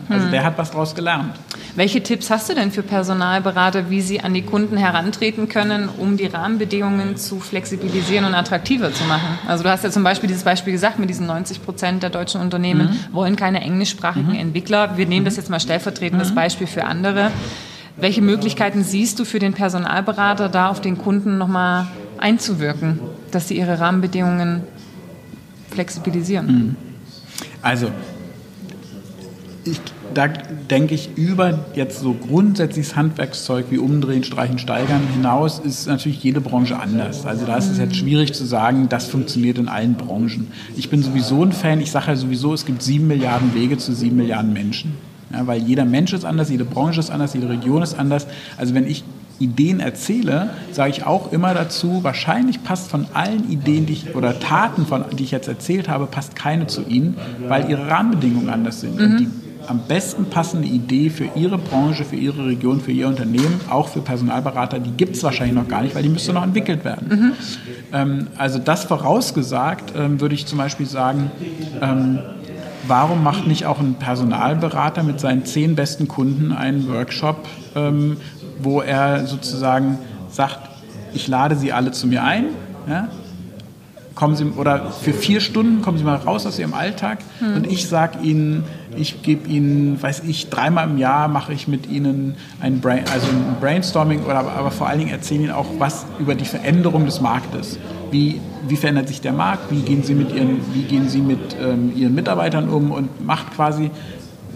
Also 0.10 0.30
der 0.30 0.44
hat 0.44 0.58
was 0.58 0.72
daraus 0.72 0.96
gelernt. 0.96 1.36
Welche 1.76 2.02
Tipps 2.02 2.30
hast 2.30 2.50
du 2.50 2.56
denn 2.56 2.72
für 2.72 2.82
Personalberater, 2.82 3.90
wie 3.90 4.02
sie 4.02 4.22
an 4.22 4.34
die 4.34 4.42
Kunden 4.42 4.78
herantreten 4.78 5.48
können, 5.48 5.90
um 5.90 6.18
die 6.18 6.26
Rahmenbedingungen 6.26 7.18
zu 7.18 7.40
flexibilisieren 7.40 8.26
und 8.26 8.34
attraktiver 8.34 8.92
zu 8.94 9.04
machen? 9.04 9.38
Also 9.48 9.64
du 9.64 9.70
hast 9.70 9.84
ja 9.84 9.92
zum 9.92 10.04
Beispiel 10.04 10.28
dieses 10.28 10.44
Beispiel 10.44 10.74
gesagt, 10.74 10.98
mit 10.98 11.10
diesen 11.10 11.28
90 11.28 11.64
Prozent 11.64 12.04
der 12.04 12.10
deutschen 12.10 12.42
Unternehmen 12.42 13.00
wollen 13.12 13.36
keine 13.36 13.62
englischsprachigen 13.62 14.36
Entwickler. 14.36 14.98
Wir 14.98 15.06
nehmen 15.06 15.26
das 15.26 15.36
jetzt 15.36 15.50
mal 15.50 15.60
stellvertretendes 15.60 16.34
Beispiel 16.34 16.68
für 16.68 16.86
andere. 16.86 17.32
Welche 17.96 18.22
Möglichkeiten 18.22 18.84
siehst 18.84 19.20
du 19.20 19.26
für 19.26 19.40
den 19.40 19.54
Personalberater, 19.54 20.50
da 20.50 20.70
auf 20.70 20.82
den 20.82 20.98
Kunden 20.98 21.38
nochmal 21.38 21.88
einzuwirken, 22.20 23.00
dass 23.32 23.48
sie 23.48 23.58
ihre 23.58 23.80
Rahmenbedingungen 23.80 24.62
flexibilisieren? 25.72 26.76
Also, 27.62 27.90
ich, 29.64 29.80
da 30.18 30.28
denke 30.28 30.96
ich, 30.96 31.16
über 31.16 31.60
jetzt 31.76 32.00
so 32.00 32.14
grundsätzliches 32.14 32.96
Handwerkszeug 32.96 33.68
wie 33.70 33.78
Umdrehen, 33.78 34.24
Streichen, 34.24 34.58
Steigern 34.58 35.02
hinaus 35.14 35.60
ist 35.60 35.86
natürlich 35.86 36.24
jede 36.24 36.42
Branche 36.42 36.80
anders. 36.80 37.28
Also 37.28 37.46
da 37.46 37.56
ist 37.56 37.70
es 37.70 37.78
jetzt 37.78 37.96
schwierig 37.96 38.34
zu 38.34 38.44
sagen, 38.44 38.90
das 38.90 39.06
funktioniert 39.08 39.60
in 39.60 39.68
allen 39.68 39.94
Branchen. 39.94 40.48
Ich 40.76 40.90
bin 40.90 41.04
sowieso 41.04 41.44
ein 41.44 41.52
Fan, 41.52 41.82
ich 41.82 41.92
sage 41.92 42.08
ja 42.08 42.16
sowieso, 42.16 42.56
es 42.56 42.66
gibt 42.66 42.82
sieben 42.82 43.06
Milliarden 43.06 43.54
Wege 43.54 43.78
zu 43.78 43.94
sieben 43.94 44.18
Milliarden 44.18 44.54
Menschen. 44.54 44.96
Ja, 45.32 45.46
weil 45.46 45.62
jeder 45.62 45.86
Mensch 45.86 46.14
ist 46.14 46.26
anders, 46.26 46.50
jede 46.50 46.66
Branche 46.66 47.00
ist 47.00 47.12
anders, 47.12 47.36
jede 47.36 47.50
Region 47.50 47.84
ist 47.84 48.00
anders. 48.00 48.26
Also 48.58 48.74
wenn 48.74 48.88
ich 48.88 49.04
Ideen 49.40 49.80
erzähle, 49.80 50.50
sage 50.72 50.90
ich 50.90 51.06
auch 51.06 51.32
immer 51.32 51.54
dazu, 51.54 52.04
wahrscheinlich 52.04 52.64
passt 52.64 52.90
von 52.90 53.06
allen 53.14 53.52
Ideen 53.52 53.86
die 53.86 53.94
ich, 53.94 54.16
oder 54.16 54.40
Taten, 54.40 54.88
von, 54.88 55.06
die 55.16 55.24
ich 55.24 55.32
jetzt 55.32 55.48
erzählt 55.48 55.90
habe, 55.90 56.08
passt 56.08 56.36
keine 56.36 56.66
zu 56.66 56.82
Ihnen, 56.88 57.18
weil 57.48 57.70
Ihre 57.70 57.88
Rahmenbedingungen 57.88 58.50
anders 58.50 58.82
sind. 58.82 59.00
Und 59.00 59.18
die 59.20 59.28
am 59.68 59.82
besten 59.88 60.26
passende 60.26 60.68
Idee 60.68 61.10
für 61.10 61.30
Ihre 61.36 61.58
Branche, 61.58 62.06
für 62.06 62.16
Ihre 62.16 62.46
Region, 62.46 62.80
für 62.80 62.92
Ihr 62.92 63.08
Unternehmen, 63.08 63.60
auch 63.70 63.88
für 63.88 64.02
Personalberater, 64.02 64.80
die 64.80 64.92
gibt 64.92 65.16
es 65.16 65.24
wahrscheinlich 65.24 65.56
noch 65.56 65.68
gar 65.68 65.82
nicht, 65.82 65.96
weil 65.96 66.04
die 66.04 66.10
müsste 66.10 66.34
noch 66.34 66.44
entwickelt 66.44 66.86
werden. 66.86 67.34
Ähm, 67.92 68.28
also 68.38 68.60
das 68.60 68.84
vorausgesagt, 68.86 69.94
ähm, 69.98 70.22
würde 70.22 70.36
ich 70.36 70.46
zum 70.46 70.58
Beispiel 70.58 70.86
sagen, 70.86 71.32
ähm, 71.82 72.20
warum 72.88 73.24
macht 73.24 73.48
nicht 73.48 73.66
auch 73.66 73.80
ein 73.80 73.96
Personalberater 73.96 75.04
mit 75.04 75.20
seinen 75.20 75.46
zehn 75.46 75.76
besten 75.76 76.08
Kunden 76.08 76.52
einen 76.52 76.88
Workshop, 76.88 77.48
ähm, 77.76 78.18
wo 78.60 78.82
er 78.82 79.28
sozusagen 79.28 79.98
sagt, 80.30 80.60
ich 81.14 81.28
lade 81.28 81.56
Sie 81.56 81.74
alle 81.74 81.92
zu 81.92 82.08
mir 82.08 82.24
ein, 82.24 82.46
ja? 82.88 83.10
Kommen 84.18 84.36
Sie 84.36 84.46
oder 84.46 84.92
für 84.92 85.14
vier 85.14 85.40
Stunden 85.40 85.82
kommen 85.82 85.98
Sie 85.98 86.04
mal 86.04 86.16
raus 86.16 86.46
aus 86.46 86.60
Ihrem 86.60 86.74
Alltag 86.74 87.20
und 87.40 87.72
ich 87.72 87.88
sage 87.88 88.20
Ihnen, 88.24 88.64
ich 88.98 89.22
gebe 89.22 89.48
Ihnen, 89.48 90.02
weiß 90.02 90.24
ich, 90.28 90.50
dreimal 90.50 90.90
im 90.90 90.98
Jahr 90.98 91.28
mache 91.28 91.54
ich 91.54 91.68
mit 91.68 91.88
Ihnen 91.88 92.36
ein, 92.60 92.82
Brain, 92.82 93.04
also 93.14 93.28
ein 93.28 93.58
Brainstorming 93.62 94.24
oder 94.24 94.40
aber, 94.40 94.72
vor 94.72 94.88
allen 94.88 95.00
Dingen 95.00 95.12
erzählen 95.12 95.42
Ihnen 95.42 95.52
auch 95.52 95.68
was 95.78 96.06
über 96.20 96.36
die 96.36 96.46
Veränderung 96.46 97.06
des 97.06 97.22
Marktes. 97.22 97.78
Wie, 98.10 98.42
wie 98.68 98.76
verändert 98.76 99.08
sich 99.08 99.22
der 99.22 99.34
Markt? 99.34 99.70
Wie 99.72 99.82
gehen 99.82 100.04
Sie 100.04 100.16
mit 100.16 100.34
Ihren, 100.34 100.62
wie 100.74 100.84
gehen 100.84 101.08
Sie 101.10 101.22
mit 101.22 101.56
ähm, 101.62 101.94
Ihren 101.96 102.16
Mitarbeitern 102.16 102.70
um 102.70 102.92
und 102.92 103.26
macht 103.26 103.54
quasi 103.54 103.92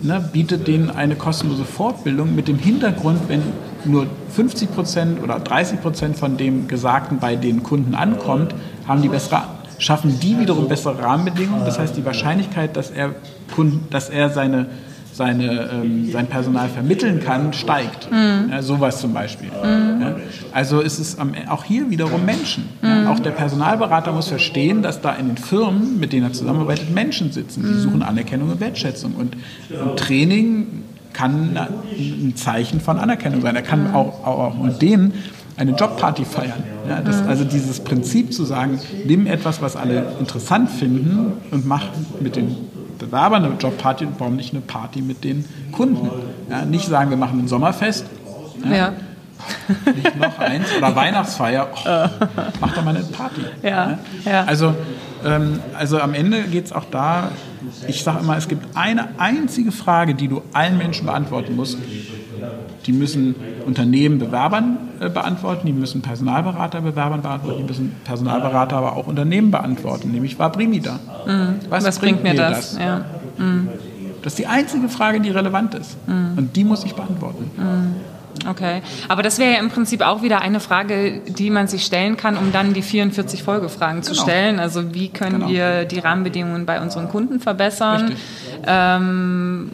ne, 0.02 0.24
bietet 0.32 0.68
denen 0.68 0.90
eine 0.90 1.16
kostenlose 1.16 1.66
Fortbildung 1.66 2.36
mit 2.36 2.48
dem 2.48 2.58
Hintergrund, 2.58 3.20
wenn 3.28 3.42
nur 3.86 4.08
50 4.30 4.74
Prozent 4.74 5.24
oder 5.24 5.40
30 5.40 5.82
Prozent 5.82 6.18
von 6.18 6.38
dem 6.38 6.68
Gesagten 6.68 7.20
bei 7.20 7.36
den 7.36 7.64
Kunden 7.64 7.96
ankommt, 7.96 8.54
haben 8.88 9.02
die 9.02 9.10
bessere, 9.10 9.44
schaffen 9.78 10.20
die 10.20 10.40
wiederum 10.40 10.68
bessere 10.68 11.02
Rahmenbedingungen. 11.02 11.66
Das 11.66 11.80
heißt, 11.80 11.96
die 11.98 12.06
Wahrscheinlichkeit, 12.06 12.76
dass 12.76 12.92
er, 12.92 13.16
dass 13.90 14.10
er 14.10 14.30
seine, 14.30 14.68
seine, 15.14 15.70
ähm, 15.74 16.12
sein 16.12 16.28
Personal 16.28 16.70
vermitteln 16.70 17.20
kann, 17.20 17.54
steigt. 17.54 18.08
Ja, 18.12 18.62
sowas 18.62 19.00
zum 19.00 19.14
Beispiel. 19.14 19.50
Ja, 19.64 20.16
also 20.54 20.82
ist 20.82 21.00
es 21.00 21.20
am, 21.20 21.34
auch 21.50 21.64
hier 21.64 21.90
wiederum 21.90 22.26
Menschen. 22.26 22.70
Ja, 22.82 23.12
auch 23.12 23.20
der 23.20 23.32
Personalberater 23.32 24.12
muss 24.12 24.28
verstehen, 24.28 24.82
dass 24.82 25.02
da 25.02 25.14
in 25.14 25.28
den 25.28 25.38
Firmen, 25.38 26.00
mit 26.00 26.14
denen 26.14 26.28
er 26.28 26.34
zusammenarbeitet, 26.34 26.92
Menschen 26.92 27.32
sitzen. 27.32 27.64
Die 27.64 27.80
suchen 27.80 28.04
Anerkennung 28.04 28.50
und 28.50 28.60
Wertschätzung. 28.60 29.14
Und, 29.16 29.36
und 29.70 29.98
Training 29.98 30.84
kann 31.14 31.58
ein 31.58 32.34
Zeichen 32.36 32.80
von 32.80 32.98
Anerkennung 32.98 33.42
sein. 33.42 33.56
Er 33.56 33.62
kann 33.62 33.94
auch, 33.94 34.26
auch 34.26 34.56
mit 34.56 34.82
denen 34.82 35.14
eine 35.62 35.74
Jobparty 35.74 36.26
feiern. 36.26 36.64
Ja, 36.90 37.02
das, 37.02 37.22
also 37.28 37.44
dieses 37.44 37.80
Prinzip 37.82 38.34
zu 38.34 38.44
sagen, 38.46 38.80
nimm 39.06 39.28
etwas, 39.28 39.62
was 39.62 39.76
alle 39.76 40.14
interessant 40.20 40.70
finden 40.72 41.34
und 41.52 41.68
mach 41.68 41.86
mit 42.20 42.36
den 42.36 42.56
Bewerbern 42.98 43.46
eine 43.46 43.56
Jobparty 43.56 44.06
und 44.06 44.20
warum 44.20 44.36
nicht 44.36 44.54
eine 44.54 44.62
Party 44.62 45.02
mit 45.02 45.24
den 45.24 45.46
Kunden. 45.72 46.10
Ja, 46.50 46.66
nicht 46.66 46.88
sagen, 46.88 47.12
wir 47.12 47.18
machen 47.18 47.40
ein 47.40 47.48
Sommerfest. 47.48 48.06
Ja. 48.70 48.94
nicht 49.96 50.20
noch 50.20 50.40
eins 50.40 50.68
oder 50.78 50.96
Weihnachtsfeier, 50.96 51.68
oh, 51.74 52.28
mach 52.60 52.74
doch 52.74 52.84
mal 52.84 52.96
eine 52.96 53.06
Party. 53.06 53.42
Ja, 53.64 54.00
ja. 54.26 54.44
Also, 54.44 54.76
ähm, 55.26 55.60
also 55.78 56.00
am 56.00 56.14
Ende 56.14 56.44
geht 56.44 56.66
es 56.66 56.74
auch 56.74 56.86
da, 56.92 57.32
ich 57.88 58.04
sage 58.04 58.20
immer, 58.20 58.38
es 58.38 58.48
gibt 58.48 58.76
eine 58.76 59.20
einzige 59.20 59.72
Frage, 59.72 60.14
die 60.16 60.28
du 60.28 60.42
allen 60.54 60.78
Menschen 60.78 61.06
beantworten 61.06 61.56
musst. 61.56 61.78
Die 62.86 62.94
müssen 62.94 63.36
Unternehmen 63.66 64.18
Bewerbern 64.20 64.78
äh, 65.00 65.10
beantworten, 65.10 65.68
die 65.68 65.74
müssen 65.74 66.02
Personalberater 66.02 66.82
Bewerbern 66.82 67.22
beantworten, 67.22 67.60
die 67.60 67.66
müssen 67.66 67.96
Personalberater 68.04 68.76
aber 68.78 68.96
auch 68.96 69.08
Unternehmen 69.08 69.52
beantworten, 69.52 70.12
nämlich 70.12 70.38
war 70.40 70.52
Brimi 70.52 70.80
da? 70.80 71.00
Was, 71.70 71.84
Mhm. 71.84 71.88
Was 71.88 72.00
bringt 72.00 72.24
mir 72.24 72.34
das? 72.34 72.78
Ja. 72.78 73.06
Das 74.24 74.34
ist 74.34 74.40
die 74.40 74.48
einzige 74.48 74.88
Frage, 74.90 75.20
die 75.20 75.30
relevant 75.32 75.74
ist. 75.76 75.98
Mhm. 76.08 76.38
Und 76.38 76.56
die 76.56 76.64
muss 76.64 76.84
ich 76.84 76.94
beantworten. 76.94 77.50
Okay, 78.50 78.82
aber 79.08 79.22
das 79.22 79.38
wäre 79.38 79.54
ja 79.54 79.60
im 79.60 79.70
Prinzip 79.70 80.02
auch 80.02 80.24
wieder 80.24 80.42
eine 80.42 80.60
Frage, 80.60 81.20
die 81.28 81.50
man 81.52 81.68
sich 81.68 81.84
stellen 81.86 82.18
kann, 82.18 82.38
um 82.38 82.52
dann 82.52 82.74
die 82.74 82.82
44 82.82 83.44
Folgefragen 83.44 84.02
zu 84.04 84.14
Genau. 84.14 84.24
stellen. 84.24 84.60
Also 84.60 84.94
wie 84.96 85.10
können 85.10 85.42
Genau. 85.42 85.50
wir 85.50 85.86
die 85.86 86.00
Rahmenbedingungen 86.00 86.66
bei 86.66 86.82
unseren 86.82 87.08
Kunden 87.10 87.40
verbessern? 87.40 88.02
Richtig. 88.08 88.18
Ähm, 88.66 89.72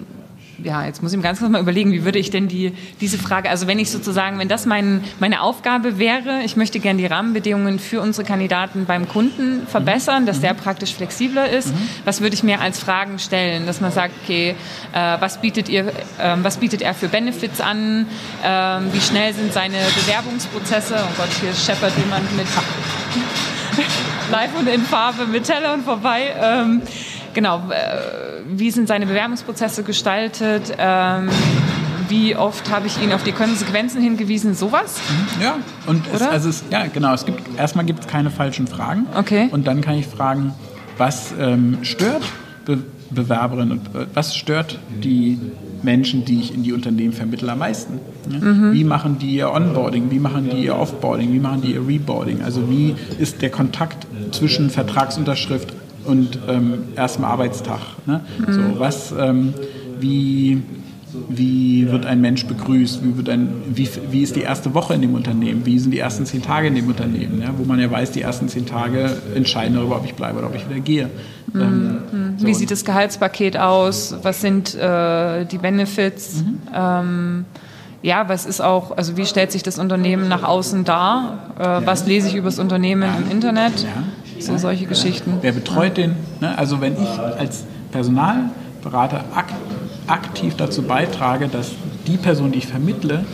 ja, 0.63 0.85
jetzt 0.85 1.03
muss 1.03 1.11
ich 1.11 1.17
mir 1.17 1.23
ganz 1.23 1.39
kurz 1.39 1.51
mal 1.51 1.61
überlegen, 1.61 1.91
wie 1.91 2.03
würde 2.03 2.19
ich 2.19 2.29
denn 2.29 2.47
die, 2.47 2.73
diese 2.99 3.17
Frage, 3.17 3.49
also 3.49 3.67
wenn 3.67 3.79
ich 3.79 3.91
sozusagen, 3.91 4.39
wenn 4.39 4.47
das 4.47 4.65
mein, 4.65 5.03
meine 5.19 5.41
Aufgabe 5.41 5.99
wäre, 5.99 6.41
ich 6.43 6.55
möchte 6.55 6.79
gerne 6.79 6.99
die 6.99 7.05
Rahmenbedingungen 7.05 7.79
für 7.79 8.01
unsere 8.01 8.25
Kandidaten 8.25 8.85
beim 8.85 9.07
Kunden 9.07 9.67
verbessern, 9.67 10.25
dass 10.25 10.41
der 10.41 10.53
praktisch 10.53 10.93
flexibler 10.93 11.49
ist, 11.49 11.73
was 12.05 12.21
würde 12.21 12.35
ich 12.35 12.43
mir 12.43 12.59
als 12.59 12.79
Fragen 12.79 13.19
stellen, 13.19 13.65
dass 13.65 13.81
man 13.81 13.91
sagt, 13.91 14.13
okay, 14.23 14.55
äh, 14.93 15.17
was 15.19 15.41
bietet 15.41 15.69
ihr, 15.69 15.91
ähm, 16.19 16.43
was 16.43 16.57
bietet 16.57 16.81
er 16.81 16.93
für 16.93 17.07
Benefits 17.07 17.61
an, 17.61 18.07
ähm, 18.43 18.89
wie 18.91 19.01
schnell 19.01 19.33
sind 19.33 19.53
seine 19.53 19.77
Bewerbungsprozesse, 19.95 20.95
oh 20.97 21.13
Gott, 21.17 21.29
hier 21.41 21.53
scheppert 21.53 21.93
jemand 21.97 22.35
mit 22.35 22.47
live 24.31 24.57
und 24.57 24.67
in 24.67 24.81
Farbe 24.81 25.25
mit 25.25 25.45
Tellern 25.45 25.83
vorbei. 25.83 26.33
Ähm, 26.41 26.81
genau, 27.37 27.57
äh, 27.69 28.41
wie 28.49 28.71
sind 28.71 28.87
seine 28.87 29.05
Bewerbungsprozesse 29.05 29.83
gestaltet? 29.83 30.73
Ähm, 30.79 31.29
wie 32.09 32.35
oft 32.35 32.71
habe 32.71 32.87
ich 32.87 32.99
ihn 32.99 33.13
auf 33.13 33.23
die 33.23 33.31
Konsequenzen 33.31 34.01
hingewiesen? 34.01 34.55
Sowas? 34.55 34.99
Ja, 35.39 35.57
und 35.85 36.01
es, 36.11 36.23
also 36.23 36.49
es, 36.49 36.63
ja, 36.71 36.87
genau. 36.87 37.13
Es 37.13 37.27
gibt 37.27 37.43
erstmal 37.55 37.85
gibt 37.85 37.99
es 37.99 38.07
keine 38.07 38.31
falschen 38.31 38.65
Fragen. 38.65 39.05
Okay. 39.15 39.49
Und 39.51 39.67
dann 39.67 39.81
kann 39.81 39.95
ich 39.95 40.07
fragen, 40.07 40.55
was 40.97 41.31
ähm, 41.39 41.77
stört 41.83 42.23
Be 42.65 42.79
Bewerberinnen 43.09 43.71
und 43.71 43.95
äh, 43.95 44.07
was 44.15 44.35
stört 44.35 44.79
die 44.89 45.39
Menschen, 45.81 46.25
die 46.25 46.39
ich 46.39 46.53
in 46.53 46.63
die 46.63 46.73
Unternehmen 46.73 47.13
vermittle, 47.13 47.51
am 47.51 47.59
meisten? 47.59 47.99
Ne? 48.27 48.39
Mhm. 48.39 48.73
Wie 48.73 48.83
machen 48.83 49.19
die 49.19 49.29
ihr 49.29 49.51
Onboarding? 49.51 50.09
Wie 50.09 50.19
machen 50.19 50.49
die 50.49 50.65
ihr 50.65 50.75
Offboarding? 50.75 51.31
Wie 51.31 51.39
machen 51.39 51.61
die 51.61 51.73
ihr 51.73 51.87
Reboarding? 51.87 52.41
Also 52.41 52.69
wie 52.69 52.95
ist 53.19 53.41
der 53.43 53.51
Kontakt 53.51 54.07
zwischen 54.31 54.69
Vertragsunterschrift 54.71 55.73
und 56.07 56.39
ähm, 56.47 56.73
erstem 56.95 57.25
Arbeitstag? 57.25 57.79
Ne? 58.05 58.21
Mhm. 58.39 58.53
So, 58.53 58.79
was, 58.79 59.13
ähm, 59.17 59.53
wie 59.99 60.63
wie 61.29 61.89
wird 61.89 62.05
ein 62.05 62.21
Mensch 62.21 62.45
begrüßt? 62.45 63.03
Wie, 63.03 63.17
wird 63.17 63.29
ein, 63.29 63.49
wie, 63.69 63.89
wie 64.11 64.23
ist 64.23 64.35
die 64.35 64.41
erste 64.41 64.73
Woche 64.73 64.93
in 64.93 65.01
dem 65.01 65.15
Unternehmen? 65.15 65.65
Wie 65.65 65.79
sind 65.79 65.91
die 65.91 65.99
ersten 65.99 66.25
zehn 66.25 66.41
Tage 66.41 66.67
in 66.67 66.75
dem 66.75 66.87
Unternehmen? 66.87 67.41
Ja? 67.41 67.49
Wo 67.57 67.63
man 67.63 67.79
ja 67.79 67.89
weiß, 67.89 68.11
die 68.11 68.21
ersten 68.21 68.49
zehn 68.49 68.65
Tage 68.65 69.15
entscheiden 69.33 69.75
darüber, 69.75 69.97
ob 69.97 70.05
ich 70.05 70.15
bleibe 70.15 70.39
oder 70.39 70.47
ob 70.47 70.55
ich 70.55 70.69
wieder 70.69 70.79
gehe. 70.79 71.09
Ähm, 71.55 71.99
so. 72.37 72.45
Wie 72.45 72.53
sieht 72.53 72.71
das 72.71 72.83
Gehaltspaket 72.83 73.57
aus? 73.57 74.15
Was 74.21 74.41
sind 74.41 74.75
äh, 74.75 75.45
die 75.45 75.57
Benefits? 75.57 76.43
Ähm, 76.75 77.45
ja, 78.01 78.29
was 78.29 78.45
ist 78.45 78.61
auch, 78.61 78.95
also 78.95 79.17
wie 79.17 79.25
stellt 79.25 79.51
sich 79.51 79.63
das 79.63 79.79
Unternehmen 79.79 80.27
nach 80.27 80.43
außen 80.43 80.83
dar? 80.83 81.51
Äh, 81.57 81.85
Was 81.85 82.05
lese 82.05 82.27
ich 82.27 82.35
über 82.35 82.47
das 82.47 82.59
Unternehmen 82.59 83.09
im 83.17 83.31
Internet? 83.31 83.85
So 84.39 84.57
solche 84.57 84.85
Geschichten. 84.85 85.37
Wer 85.41 85.51
betreut 85.51 85.97
den? 85.97 86.15
Ne? 86.39 86.57
Also 86.57 86.81
wenn 86.81 86.93
ich 86.93 87.19
als 87.19 87.65
Personalberater 87.91 89.25
ak 89.33 89.47
aktiv 90.07 90.55
dazu 90.55 90.83
beitrage, 90.83 91.47
dass 91.47 91.71
die 92.07 92.17
Person, 92.17 92.51
die 92.51 92.59
ich 92.59 92.67
vermittle, 92.67 93.25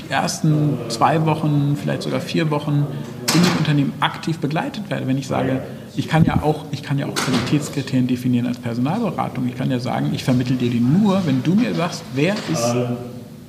die 0.00 0.12
ersten 0.12 0.78
zwei 0.88 1.24
Wochen, 1.26 1.76
vielleicht 1.80 2.02
sogar 2.02 2.20
vier 2.20 2.50
Wochen 2.50 2.86
in 3.34 3.42
dem 3.42 3.56
Unternehmen 3.58 3.92
aktiv 4.00 4.38
begleitet 4.38 4.88
werde. 4.90 5.06
Wenn 5.06 5.18
ich 5.18 5.26
sage, 5.26 5.60
ich 5.96 6.08
kann 6.08 6.24
ja 6.24 6.42
auch, 6.42 6.64
ich 6.70 6.82
kann 6.82 6.98
ja 6.98 7.06
auch 7.06 7.14
Qualitätskriterien 7.14 8.06
definieren 8.06 8.46
als 8.46 8.58
Personalberatung. 8.58 9.46
Ich 9.48 9.56
kann 9.56 9.70
ja 9.70 9.78
sagen, 9.78 10.10
ich 10.14 10.24
vermittle 10.24 10.56
dir 10.56 10.70
die 10.70 10.80
nur, 10.80 11.26
wenn 11.26 11.42
du 11.42 11.54
mir 11.54 11.74
sagst, 11.74 12.02
wer 12.14 12.34
ist 12.52 12.74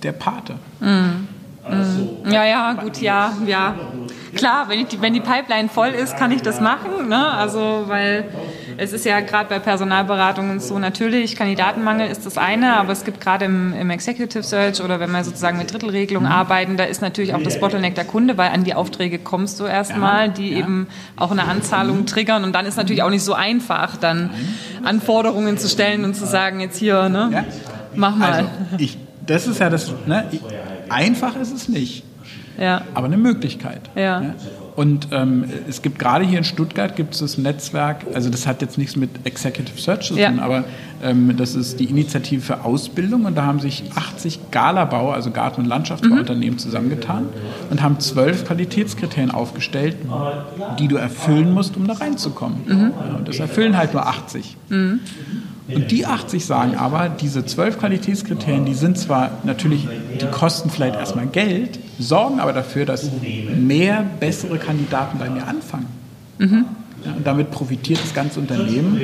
der 0.03 0.11
Pate. 0.11 0.55
Ja, 2.29 2.45
ja, 2.45 2.73
gut, 2.73 3.01
ja, 3.01 3.33
ja. 3.45 3.75
Klar, 4.35 4.67
wenn, 4.67 4.79
ich 4.79 4.87
die, 4.87 5.01
wenn 5.01 5.13
die 5.13 5.21
Pipeline 5.21 5.69
voll 5.69 5.89
ist, 5.89 6.17
kann 6.17 6.31
ich 6.31 6.41
das 6.41 6.59
machen. 6.59 7.07
Ne? 7.07 7.31
Also, 7.31 7.85
weil 7.87 8.25
es 8.77 8.91
ist 8.91 9.05
ja 9.05 9.21
gerade 9.21 9.47
bei 9.47 9.59
Personalberatungen 9.59 10.59
so, 10.59 10.77
natürlich, 10.77 11.35
Kandidatenmangel 11.35 12.09
ist 12.09 12.25
das 12.25 12.37
eine, 12.37 12.75
aber 12.77 12.91
es 12.91 13.05
gibt 13.05 13.21
gerade 13.21 13.45
im, 13.45 13.73
im 13.73 13.89
Executive 13.89 14.43
Search 14.43 14.81
oder 14.81 14.99
wenn 14.99 15.11
wir 15.11 15.23
sozusagen 15.23 15.57
mit 15.57 15.71
Drittelregelung 15.71 16.25
arbeiten, 16.25 16.75
da 16.75 16.83
ist 16.83 17.01
natürlich 17.01 17.33
auch 17.33 17.41
das 17.41 17.59
Bottleneck 17.59 17.95
der 17.95 18.05
Kunde, 18.05 18.37
weil 18.37 18.49
an 18.51 18.65
die 18.65 18.73
Aufträge 18.73 19.19
kommst 19.19 19.59
du 19.59 19.65
erstmal, 19.65 20.29
die 20.29 20.51
ja. 20.51 20.59
eben 20.59 20.87
auch 21.15 21.31
eine 21.31 21.45
Anzahlung 21.45 22.05
triggern 22.05 22.43
und 22.43 22.53
dann 22.53 22.65
ist 22.65 22.75
natürlich 22.75 23.03
auch 23.03 23.09
nicht 23.09 23.23
so 23.23 23.33
einfach, 23.33 23.95
dann 23.95 24.31
Anforderungen 24.83 25.57
zu 25.57 25.69
stellen 25.69 26.03
und 26.03 26.15
zu 26.15 26.25
sagen, 26.25 26.59
jetzt 26.59 26.77
hier, 26.77 27.07
ne, 27.07 27.45
mach 27.95 28.15
mal. 28.15 28.31
Also, 28.31 28.49
ich, 28.77 28.97
das 29.25 29.47
ist 29.47 29.59
ja 29.59 29.69
das, 29.69 29.91
ne? 30.05 30.25
ich, 30.31 30.41
einfach 30.89 31.35
ist 31.35 31.53
es 31.53 31.67
nicht. 31.69 32.03
ja. 32.59 32.81
aber 32.93 33.05
eine 33.07 33.17
Möglichkeit. 33.17 33.81
Ja. 33.95 34.33
Und 34.75 35.07
ähm, 35.11 35.45
es 35.69 35.81
gibt 35.81 35.99
gerade 35.99 36.25
hier 36.25 36.37
in 36.37 36.43
Stuttgart 36.43 36.97
gibt 36.97 37.13
es 37.13 37.21
das 37.21 37.37
Netzwerk, 37.37 38.05
also 38.13 38.29
das 38.29 38.45
hat 38.45 38.61
jetzt 38.61 38.77
nichts 38.77 38.97
mit 38.97 39.09
Executive 39.23 39.79
Search 39.79 40.01
zu 40.07 40.15
tun, 40.15 40.21
Ja. 40.21 40.33
aber 40.41 40.65
ähm, 41.01 41.33
das 41.37 41.55
ist 41.55 41.79
die 41.79 41.85
Initiative 41.85 42.41
für 42.41 42.65
Ausbildung 42.65 43.23
und 43.23 43.35
da 43.35 43.43
haben 43.45 43.61
sich 43.61 43.85
80 43.95 44.51
Galabau, 44.51 45.11
also 45.11 45.31
Garten- 45.31 45.61
und 45.61 45.67
Landschaftsbauunternehmen 45.67 46.59
zusammengetan 46.59 47.29
und 47.69 47.81
haben 47.81 48.01
zwölf 48.01 48.43
Qualitätskriterien 48.45 49.31
aufgestellt, 49.31 49.95
die 50.77 50.89
du 50.89 50.97
erfüllen 50.97 51.53
musst, 51.53 51.77
um 51.77 51.87
da 51.87 51.93
reinzukommen. 51.93 52.57
Ja, 52.67 53.15
und 53.17 53.29
das 53.29 53.39
erfüllen 53.39 53.77
halt 53.77 53.93
nur 53.93 54.05
80. 54.05 54.57
Und 55.67 55.89
die 55.89 56.05
80 56.05 56.45
sagen 56.45 56.75
aber, 56.75 57.09
diese 57.09 57.43
zwölf 57.45 57.79
Qualitätskriterien, 57.79 58.65
die 58.65 58.75
sind 58.75 58.99
zwar 58.99 59.39
natürlich, 59.43 59.87
die 60.21 60.25
kosten 60.27 60.69
vielleicht 60.69 60.95
erstmal 60.95 61.25
Geld, 61.25 61.79
sorgen 61.97 62.39
aber 62.39 62.53
dafür, 62.53 62.85
dass 62.85 63.09
mehr 63.57 64.05
bessere 64.19 64.59
Kandidaten 64.59 65.17
bei 65.17 65.29
mir 65.29 65.47
anfangen. 65.47 65.87
Ja, 67.03 67.13
und 67.13 67.25
damit 67.25 67.51
profitiert 67.51 67.99
das 68.03 68.13
ganze 68.13 68.39
Unternehmen, 68.39 68.99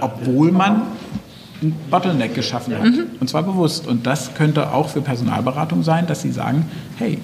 obwohl 0.00 0.50
man 0.50 0.82
ein 1.62 1.74
Bottleneck 1.90 2.34
geschaffen 2.34 2.78
hat. 2.78 2.86
Und 3.20 3.28
zwar 3.28 3.42
bewusst. 3.42 3.86
Und 3.86 4.06
das 4.06 4.34
könnte 4.34 4.72
auch 4.72 4.88
für 4.88 5.02
Personalberatung 5.02 5.82
sein, 5.82 6.06
dass 6.06 6.22
sie 6.22 6.32
sagen, 6.32 6.64
hey, 6.96 7.18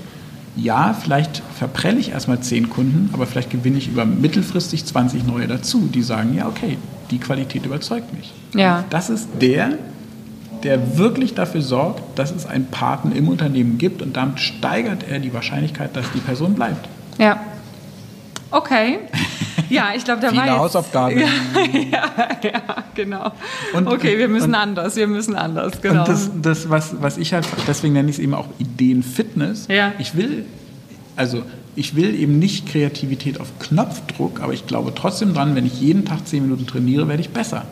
ja, 0.57 0.95
vielleicht 0.95 1.43
verprelle 1.59 1.99
ich 1.99 2.11
erstmal 2.11 2.41
zehn 2.41 2.69
Kunden, 2.69 3.11
aber 3.13 3.27
vielleicht 3.27 3.51
gewinne 3.51 3.79
ich 3.79 3.89
über 3.89 4.05
mittelfristig 4.05 4.85
20 4.85 5.27
neue 5.27 5.47
dazu, 5.47 5.89
die 5.93 6.03
sagen, 6.03 6.35
ja, 6.35 6.49
okay, 6.49 6.79
die 7.11 7.19
Qualität 7.19 7.65
überzeugt 7.67 8.13
mich. 8.13 8.33
Ja. 8.55 8.85
Das 8.91 9.11
ist 9.11 9.29
der, 9.41 9.71
der 10.63 10.97
wirklich 10.99 11.35
dafür 11.35 11.63
sorgt, 11.63 12.19
dass 12.19 12.31
es 12.35 12.47
einen 12.47 12.67
Paten 12.67 13.13
im 13.13 13.29
Unternehmen 13.29 13.79
gibt 13.79 14.03
und 14.03 14.17
damit 14.17 14.41
steigert 14.41 15.05
er 15.09 15.19
die 15.19 15.33
Wahrscheinlichkeit, 15.35 15.95
dass 15.97 16.11
die 16.13 16.21
Person 16.21 16.55
bleibt. 16.55 16.89
Ja. 17.19 17.41
Okay. 18.51 18.99
Ja, 19.69 19.89
ich 19.97 20.05
glaube, 20.05 20.21
da 20.23 20.29
Viele 20.31 20.41
war 20.43 20.49
jetzt, 20.49 20.59
Hausaufgaben. 20.59 21.19
Ja, 21.21 21.27
ja, 21.83 22.51
ja, 22.51 22.85
genau. 22.95 23.33
Und- 23.75 23.89
okay, 23.89 24.19
wir 24.19 24.29
müssen 24.29 24.51
und- 24.51 24.55
anders, 24.55 24.97
wir 24.97 25.07
müssen 25.09 25.35
anders, 25.35 25.81
genau. 25.83 26.01
Und 26.01 26.09
das, 26.09 26.31
das 26.41 26.71
was, 26.71 26.95
was 27.01 27.19
ich 27.19 27.33
halt, 27.35 27.47
deswegen 27.67 27.93
nenne 27.95 28.09
ich 28.09 28.17
es 28.17 28.23
eben 28.23 28.35
auch 28.35 28.47
Ideenfitness. 28.59 29.67
Ja. 29.69 29.93
Ich 29.99 30.15
will, 30.17 30.45
also 31.17 31.43
ich 31.77 31.95
will 31.95 32.15
eben 32.15 32.39
nicht 32.39 32.67
Kreativität 32.67 33.41
auf 33.41 33.59
Knopfdruck, 33.59 34.41
aber 34.41 34.53
ich 34.53 34.67
glaube 34.67 34.93
trotzdem 34.95 35.35
dran, 35.35 35.55
wenn 35.55 35.67
ich 35.67 35.81
jeden 35.81 36.05
Tag 36.05 36.27
zehn 36.27 36.43
Minuten 36.43 36.67
trainiere, 36.67 37.07
werde 37.07 37.21
ich 37.21 37.31
besser. 37.31 37.65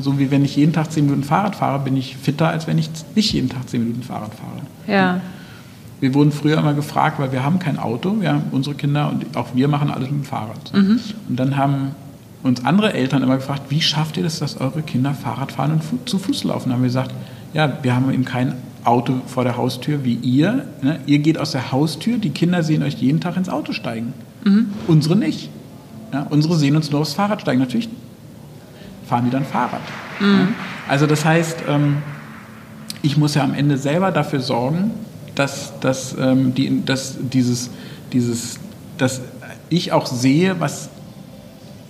So 0.00 0.18
wie 0.18 0.30
wenn 0.30 0.44
ich 0.44 0.54
jeden 0.56 0.72
Tag 0.72 0.92
zehn 0.92 1.06
Minuten 1.06 1.24
Fahrrad 1.24 1.56
fahre, 1.56 1.80
bin 1.80 1.96
ich 1.96 2.16
fitter, 2.16 2.48
als 2.48 2.66
wenn 2.66 2.78
ich 2.78 2.90
nicht 3.14 3.32
jeden 3.32 3.48
Tag 3.48 3.68
zehn 3.68 3.82
Minuten 3.82 4.02
Fahrrad 4.02 4.32
fahre. 4.34 4.62
ja. 4.86 5.20
Wir 6.00 6.14
wurden 6.14 6.32
früher 6.32 6.58
immer 6.58 6.74
gefragt, 6.74 7.20
weil 7.20 7.30
wir 7.30 7.44
haben 7.44 7.60
kein 7.60 7.78
Auto, 7.78 8.20
wir 8.20 8.30
haben 8.30 8.42
unsere 8.50 8.74
Kinder 8.74 9.08
und 9.08 9.36
auch 9.36 9.54
wir 9.54 9.68
machen 9.68 9.88
alles 9.88 10.10
mit 10.10 10.22
dem 10.22 10.24
Fahrrad. 10.24 10.72
Und 11.28 11.38
dann 11.38 11.56
haben 11.56 11.92
uns 12.42 12.64
andere 12.64 12.92
Eltern 12.92 13.22
immer 13.22 13.36
gefragt, 13.36 13.62
wie 13.68 13.80
schafft 13.80 14.16
ihr 14.16 14.24
das, 14.24 14.40
dass 14.40 14.60
eure 14.60 14.82
Kinder 14.82 15.14
Fahrrad 15.14 15.52
fahren 15.52 15.80
und 15.92 16.08
zu 16.08 16.18
Fuß 16.18 16.42
laufen? 16.42 16.70
Dann 16.70 16.78
haben 16.78 16.82
wir 16.82 16.88
gesagt, 16.88 17.14
ja, 17.54 17.78
wir 17.82 17.94
haben 17.94 18.12
eben 18.12 18.24
kein 18.24 18.54
Auto 18.84 19.20
vor 19.26 19.44
der 19.44 19.56
Haustür 19.56 20.04
wie 20.04 20.14
ihr. 20.14 20.66
Ne? 20.82 21.00
Ihr 21.06 21.18
geht 21.18 21.38
aus 21.38 21.52
der 21.52 21.72
Haustür, 21.72 22.18
die 22.18 22.30
Kinder 22.30 22.62
sehen 22.62 22.82
euch 22.82 22.94
jeden 22.94 23.20
Tag 23.20 23.36
ins 23.36 23.48
Auto 23.48 23.72
steigen. 23.72 24.12
Unsere 24.88 25.16
nicht. 25.16 25.50
Ja? 26.12 26.26
Unsere 26.30 26.56
sehen 26.56 26.76
uns 26.76 26.90
nur 26.90 27.00
aufs 27.00 27.14
Fahrrad 27.14 27.40
steigen. 27.40 27.60
Natürlich 27.60 27.88
fahren 29.06 29.24
die 29.24 29.30
dann 29.30 29.44
Fahrrad. 29.44 29.82
Ja? 30.20 30.48
Also 30.88 31.06
das 31.06 31.24
heißt, 31.24 31.58
ähm, 31.68 31.98
ich 33.02 33.16
muss 33.16 33.34
ja 33.34 33.44
am 33.44 33.54
Ende 33.54 33.78
selber 33.78 34.10
dafür 34.10 34.40
sorgen, 34.40 34.92
dass, 35.34 35.78
dass, 35.80 36.16
ähm, 36.18 36.54
die, 36.54 36.84
dass 36.84 37.16
dieses, 37.20 37.70
dieses, 38.12 38.58
dass 38.98 39.22
ich 39.68 39.92
auch 39.92 40.06
sehe, 40.06 40.60
was 40.60 40.90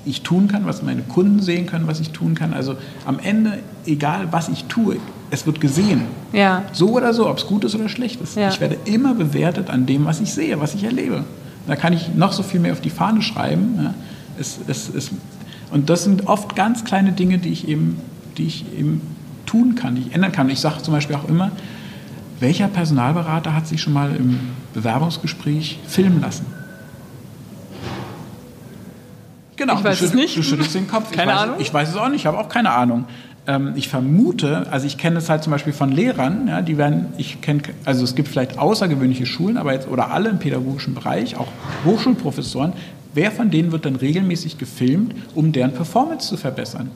ich 0.05 0.23
tun 0.23 0.49
kann, 0.49 0.67
was 0.67 0.83
meine 0.83 1.03
Kunden 1.03 1.41
sehen 1.41 1.67
können, 1.67 1.87
was 1.87 2.01
ich 2.01 2.11
tun 2.11 2.35
kann. 2.35 2.55
Also 2.55 2.77
am 3.05 3.19
Ende, 3.19 3.59
egal 3.87 4.29
was 4.31 4.49
ich 4.49 4.65
tue, 4.65 4.97
es 5.33 5.47
wird 5.47 5.62
gesehen. 5.62 6.03
Ja. 6.33 6.62
So 6.73 6.90
oder 6.90 7.14
so, 7.14 7.29
ob 7.29 7.38
es 7.38 7.47
gut 7.47 7.64
ist 7.64 7.75
oder 7.75 7.88
schlecht 7.88 8.21
ist. 8.21 8.37
Ja. 8.37 8.51
Ich 8.51 8.61
werde 8.61 8.77
immer 8.85 9.14
bewertet 9.14 9.71
an 9.71 9.87
dem, 9.87 10.05
was 10.05 10.21
ich 10.21 10.33
sehe, 10.33 10.61
was 10.61 10.75
ich 10.75 10.85
erlebe. 10.85 11.25
Da 11.66 11.75
kann 11.75 11.95
ich 11.95 12.14
noch 12.14 12.33
so 12.33 12.42
viel 12.42 12.61
mehr 12.61 12.73
auf 12.73 12.83
die 12.83 12.90
Fahne 12.90 13.23
schreiben. 13.23 13.79
Ja. 13.83 13.95
Es, 14.38 14.59
es, 14.68 14.90
es, 14.95 15.11
und 15.71 15.88
das 15.88 16.05
sind 16.05 16.27
oft 16.27 16.55
ganz 16.55 16.85
kleine 16.85 17.12
Dinge, 17.12 17.38
die 17.38 17.49
ich 17.49 17.66
eben, 17.66 17.99
die 18.37 18.45
ich 18.45 18.66
eben 18.79 19.01
tun 19.47 19.75
kann, 19.75 19.95
die 19.95 20.03
ich 20.03 20.14
ändern 20.14 20.33
kann. 20.33 20.51
Ich 20.51 20.61
sage 20.61 20.83
zum 20.83 20.92
Beispiel 20.92 21.16
auch 21.16 21.27
immer, 21.27 21.51
welcher 22.38 22.68
Personalberater 22.68 23.55
hat 23.55 23.66
sich 23.66 23.81
schon 23.81 23.95
mal 23.95 24.14
im 24.14 24.38
Bewerbungsgespräch 24.75 25.79
filmen 25.87 26.21
lassen? 26.21 26.45
Genau, 29.57 29.79
Ich 29.79 29.85
weiß 29.85 29.99
du, 30.01 30.05
es 30.07 30.14
nicht. 30.14 30.37
du 30.37 30.42
schüttelst 30.42 30.75
den 30.75 30.88
Kopf. 30.88 31.11
Keine 31.12 31.31
ich 31.31 31.37
weiß, 31.37 31.42
Ahnung. 31.42 31.57
Ich 31.59 31.73
weiß 31.73 31.88
es 31.88 31.97
auch 31.97 32.09
nicht, 32.09 32.21
ich 32.21 32.27
habe 32.27 32.38
auch 32.38 32.49
keine 32.49 32.71
Ahnung. 32.73 33.07
Ähm, 33.47 33.73
ich 33.75 33.89
vermute, 33.89 34.71
also 34.71 34.87
ich 34.87 34.99
kenne 34.99 35.19
es 35.19 35.29
halt 35.29 35.43
zum 35.43 35.51
Beispiel 35.51 35.73
von 35.73 35.91
Lehrern, 35.91 36.47
ja, 36.47 36.63
die 36.63 36.79
werden, 36.79 37.07
ich 37.19 37.41
kenne, 37.41 37.63
also 37.85 38.05
es 38.05 38.15
gibt 38.15 38.29
vielleicht 38.29 38.59
außergewöhnliche 38.59 39.27
Schulen, 39.27 39.57
aber 39.57 39.73
jetzt, 39.73 39.89
oder 39.89 40.13
alle 40.13 40.31
im 40.31 40.39
pädagogischen 40.39 40.95
Bereich, 40.95 41.37
auch 41.37 41.49
Hochschulprofessoren, 41.85 42.73
wer 43.15 43.33
von 43.33 43.51
denen 43.51 43.73
wird 43.73 43.85
dann 43.85 43.97
regelmäßig 43.97 44.59
gefilmt, 44.59 45.15
um 45.35 45.51
deren 45.51 45.73
Performance 45.73 46.29
zu 46.29 46.37
verbessern? 46.37 46.91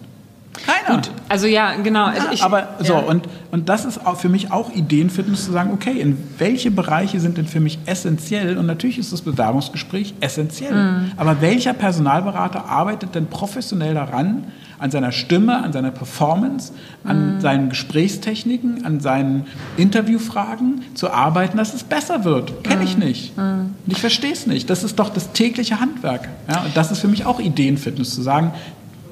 Keiner. 0.64 1.02
Also 1.28 1.46
ja, 1.46 1.74
genau. 1.74 2.06
Also 2.06 2.28
ich, 2.32 2.42
aber 2.42 2.68
so, 2.78 2.94
ja. 2.94 2.98
und, 3.00 3.28
und 3.50 3.68
das 3.68 3.84
ist 3.84 4.06
auch 4.06 4.16
für 4.16 4.28
mich 4.28 4.52
auch 4.52 4.72
Ideenfitness 4.72 5.44
zu 5.44 5.52
sagen, 5.52 5.70
okay, 5.72 6.00
in 6.00 6.16
welche 6.38 6.70
Bereiche 6.70 7.20
sind 7.20 7.36
denn 7.36 7.46
für 7.46 7.60
mich 7.60 7.78
essentiell? 7.86 8.56
Und 8.56 8.66
natürlich 8.66 8.98
ist 8.98 9.12
das 9.12 9.22
Bewerbungsgespräch 9.22 10.14
essentiell. 10.20 10.74
Mhm. 10.74 11.12
Aber 11.16 11.40
welcher 11.40 11.74
Personalberater 11.74 12.66
arbeitet 12.66 13.14
denn 13.14 13.26
professionell 13.26 13.94
daran, 13.94 14.44
an 14.78 14.90
seiner 14.90 15.12
Stimme, 15.12 15.62
an 15.62 15.72
seiner 15.72 15.90
Performance, 15.90 16.72
an 17.04 17.36
Mhm. 17.36 17.40
seinen 17.40 17.68
Gesprächstechniken, 17.70 18.84
an 18.84 19.00
seinen 19.00 19.46
Interviewfragen 19.76 20.82
zu 20.94 21.10
arbeiten, 21.10 21.56
dass 21.56 21.74
es 21.74 21.82
besser 21.84 22.24
wird? 22.24 22.62
Kenne 22.64 22.80
Mhm. 22.82 22.86
ich 22.86 22.98
nicht. 22.98 23.32
Und 23.38 23.74
ich 23.86 24.00
verstehe 24.00 24.32
es 24.32 24.46
nicht. 24.46 24.68
Das 24.70 24.84
ist 24.84 24.98
doch 24.98 25.08
das 25.10 25.32
tägliche 25.32 25.80
Handwerk. 25.80 26.28
Ja? 26.48 26.62
Und 26.62 26.76
das 26.76 26.90
ist 26.90 26.98
für 27.00 27.08
mich 27.08 27.24
auch 27.24 27.40
Ideenfitness, 27.40 28.14
zu 28.14 28.22
sagen, 28.22 28.52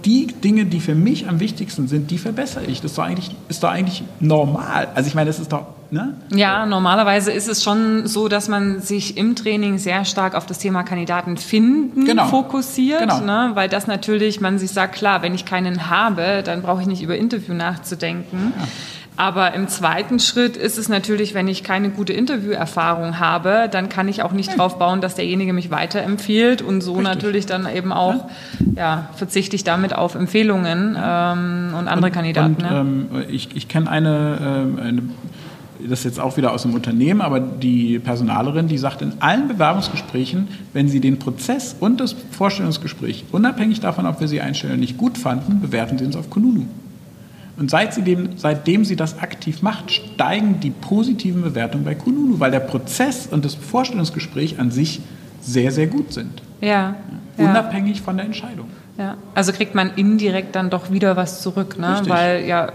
die 0.05 0.27
Dinge, 0.27 0.67
die 0.67 0.81
für 0.81 0.95
mich 0.95 1.29
am 1.29 1.41
wichtigsten 1.41 1.89
sind, 1.89 2.11
die 2.11 2.19
verbessere 2.19 2.65
ich. 2.67 2.81
Das 2.83 2.91
ist 2.93 2.99
doch 2.99 3.05
eigentlich, 3.05 3.35
ist 3.49 3.63
doch 3.63 3.71
eigentlich 3.71 4.05
normal. 4.21 4.89
Also 4.95 5.09
ich 5.09 5.15
meine, 5.15 5.29
das 5.29 5.39
ist 5.41 5.53
doch, 5.53 5.67
ne? 5.91 6.15
Ja, 6.35 6.67
normalerweise 6.67 7.33
ist 7.33 7.49
es 7.49 7.63
schon 7.63 8.07
so, 8.07 8.29
dass 8.29 8.49
man 8.49 8.81
sich 8.81 9.17
im 9.17 9.35
Training 9.35 9.79
sehr 9.79 10.05
stark 10.05 10.35
auf 10.35 10.45
das 10.47 10.59
Thema 10.59 10.83
Kandidaten 10.83 11.37
finden 11.39 12.05
Genau. 12.05 12.27
fokussiert, 12.27 13.01
Genau. 13.01 13.21
ne? 13.21 13.51
weil 13.55 13.69
das 13.69 13.87
natürlich, 13.87 14.41
man 14.41 14.59
sich 14.59 14.71
sagt, 14.73 14.95
klar, 14.97 15.23
wenn 15.23 15.35
ich 15.35 15.45
keinen 15.47 15.89
habe, 15.89 16.43
dann 16.45 16.61
brauche 16.63 16.83
ich 16.83 16.87
nicht 16.87 17.03
über 17.03 17.17
Interview 17.17 17.55
nachzudenken. 17.55 18.53
Aber 19.17 19.55
im 19.55 19.69
zweiten 19.69 20.19
Schritt 20.19 20.57
ist 20.57 20.77
es 20.77 20.89
natürlich, 20.89 21.35
wenn 21.35 21.47
ich 21.47 21.63
keine 21.63 21.91
gute 21.91 22.13
Interviewerfahrung 22.13 23.21
habe, 23.21 23.69
dann 23.71 23.89
kann 23.89 24.09
ich 24.09 24.23
auch 24.23 24.33
nicht 24.33 24.59
drauf 24.59 24.79
bauen, 24.79 25.01
dass 25.01 25.15
derjenige 25.15 25.53
mich 25.53 25.71
weiterempfiehlt 25.71 26.63
und 26.63 26.81
so 26.81 26.95
Richtig. 26.95 27.15
natürlich 27.15 27.47
dann 27.47 27.69
eben 27.73 27.93
auch, 27.93 28.27
ja, 28.75 29.09
verzichte 29.15 29.55
ich 29.55 29.63
damit 29.63 29.95
auf 29.95 30.17
Empfehlungen 30.17 30.97
ähm, 31.01 31.75
und 31.79 31.87
andere 31.87 32.11
Kandidaten. 32.11 32.55
Und, 32.55 32.63
ne? 32.63 32.71
ähm, 32.73 33.25
ich 33.29 33.55
ich 33.55 33.69
kenne 33.69 33.89
eine, 33.89 34.39
ähm, 34.43 34.79
eine, 34.83 35.03
das 35.89 36.01
ist 36.01 36.05
jetzt 36.05 36.21
auch 36.21 36.37
wieder 36.37 36.53
aus 36.53 36.63
dem 36.63 36.75
Unternehmen, 36.75 37.21
aber 37.21 37.39
die 37.39 38.01
Personalerin, 38.01 38.67
die 38.67 38.79
sagt 38.79 39.01
in 39.01 39.13
allen 39.21 39.47
Bewerbungsgesprächen, 39.47 40.49
wenn 40.73 40.89
sie 40.89 40.99
den 40.99 41.21
Prozess 41.21 41.77
und 41.79 42.01
das 42.01 42.17
Vorstellungsgespräch, 42.33 43.27
unabhängig 43.31 43.79
davon, 43.79 44.07
ob 44.07 44.21
wir 44.21 44.27
sie 44.27 44.41
einstellen 44.41 44.73
oder 44.73 44.81
nicht, 44.81 44.97
gut 44.97 45.19
fanden, 45.19 45.61
bewerten 45.61 45.99
sie 45.99 46.05
uns 46.05 46.17
auf 46.17 46.31
Kununu. 46.31 46.67
Und 47.57 47.71
seit 47.71 47.95
sie 47.95 48.03
dem, 48.03 48.31
seitdem 48.37 48.85
sie 48.85 48.97
das 48.97 49.19
aktiv 49.21 49.63
macht, 49.63 49.91
steigen 49.93 50.59
die 50.61 50.71
positiven 50.71 51.43
Bewertungen 51.43 51.85
bei 51.85 51.95
Kununu, 51.95 52.41
weil 52.41 52.51
der 52.51 52.61
Prozess 52.61 53.27
und 53.31 53.45
das 53.45 53.55
Vorstellungsgespräch 53.55 54.59
an 54.59 54.71
sich 54.71 55.01
sehr, 55.41 55.71
sehr 55.71 55.87
gut 55.87 56.13
sind. 56.13 56.43
ja. 56.61 56.97
ja. 57.39 57.51
Unabhängig 57.51 58.01
von 58.01 58.17
der 58.17 58.27
Entscheidung. 58.27 58.67
Ja, 58.97 59.17
also 59.35 59.51
kriegt 59.51 59.75
man 59.75 59.91
indirekt 59.97 60.55
dann 60.55 60.71
doch 60.71 60.93
wieder 60.93 61.17
was 61.17 61.43
zurück, 61.43 61.77
ne? 61.81 61.95
Richtig. 61.95 62.09
weil 62.13 62.45
ja, 62.47 62.69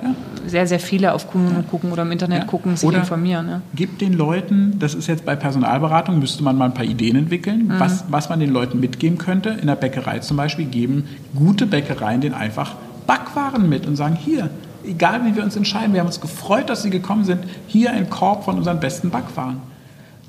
sehr, 0.46 0.68
sehr 0.68 0.82
viele 0.82 1.14
auf 1.14 1.32
Kununu 1.32 1.64
gucken 1.64 1.94
oder 1.94 2.02
im 2.02 2.12
Internet 2.12 2.40
Ja. 2.40 2.44
gucken, 2.46 2.76
sich 2.76 2.86
Oder 2.88 2.98
informieren. 3.00 3.46
Ne? 3.46 3.62
Gibt 3.74 4.02
den 4.02 4.12
Leuten, 4.12 4.76
das 4.80 4.96
ist 4.96 5.08
jetzt 5.08 5.24
bei 5.26 5.38
Personalberatung, 5.38 6.20
müsste 6.20 6.44
man 6.44 6.58
mal 6.58 6.66
ein 6.66 6.74
paar 6.74 6.84
Ideen 6.84 7.16
entwickeln, 7.16 7.68
Mhm. 7.68 7.80
was, 7.80 8.04
was 8.10 8.28
man 8.28 8.42
den 8.42 8.52
Leuten 8.52 8.82
mitgeben 8.82 9.18
könnte. 9.18 9.52
In 9.62 9.68
der 9.68 9.76
Bäckerei 9.78 10.20
zum 10.20 10.36
Beispiel 10.36 10.66
geben 10.66 11.06
gute 11.34 11.66
Bäckereien 11.66 12.20
denen 12.20 12.36
einfach 12.36 12.76
Backwaren 13.08 13.70
mit 13.70 13.88
und 13.88 13.96
sagen, 13.96 14.18
hier, 14.18 14.50
egal 14.90 15.24
wie 15.26 15.36
wir 15.36 15.44
uns 15.44 15.56
entscheiden, 15.56 15.94
wir 15.94 16.02
haben 16.02 16.08
uns 16.08 16.20
gefreut, 16.20 16.70
dass 16.70 16.84
Sie 16.84 16.90
gekommen 16.90 17.24
sind, 17.24 17.44
hier 17.68 17.92
ein 17.92 18.10
Korb 18.10 18.44
von 18.44 18.58
unseren 18.58 18.80
besten 18.80 19.10
Backwaren. 19.10 19.58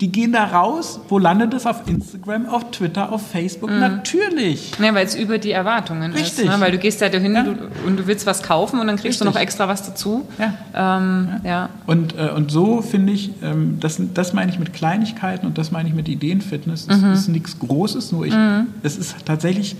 Die 0.00 0.10
gehen 0.10 0.32
da 0.32 0.44
raus, 0.44 0.98
wo 1.10 1.18
landet 1.18 1.52
es? 1.52 1.66
Auf 1.66 1.86
Instagram, 1.86 2.46
auf 2.46 2.70
Twitter, 2.70 3.12
auf 3.12 3.26
Facebook? 3.26 3.68
Natürlich. 3.68 4.72
Ja, 4.78 4.94
weil 4.94 5.04
es 5.04 5.14
über 5.14 5.36
die 5.36 5.50
Erwartungen 5.50 6.12
Richtig. 6.12 6.46
ist. 6.46 6.50
Ne? 6.50 6.56
Weil 6.58 6.72
du 6.72 6.78
gehst 6.78 7.02
da 7.02 7.10
dahin 7.10 7.34
Ja. 7.34 7.42
du, 7.42 7.54
und 7.86 7.98
du 7.98 8.06
willst 8.06 8.24
was 8.24 8.42
kaufen 8.42 8.80
und 8.80 8.86
dann 8.86 8.96
kriegst 8.96 9.20
du 9.20 9.24
Richtig. 9.24 9.34
noch 9.34 9.42
extra 9.42 9.68
was 9.68 9.82
dazu. 9.82 10.26
Ja. 10.38 10.96
Ähm, 10.98 11.28
ja. 11.44 11.68
Und, 11.86 12.14
äh, 12.16 12.30
und 12.34 12.50
so 12.50 12.80
finde 12.80 13.12
ich, 13.12 13.30
ähm, 13.42 13.76
das, 13.78 14.00
das 14.14 14.32
meine 14.32 14.50
ich 14.50 14.58
mit 14.58 14.72
Kleinigkeiten 14.72 15.46
und 15.46 15.58
das 15.58 15.70
meine 15.70 15.90
ich 15.90 15.94
mit 15.94 16.08
Ideenfitness. 16.08 16.86
Es 16.88 17.02
ist 17.02 17.28
nichts 17.28 17.58
Großes, 17.58 18.10
nur 18.12 18.24
ich, 18.24 18.34
es 18.82 18.96
ist 18.96 19.16
tatsächlich 19.26 19.76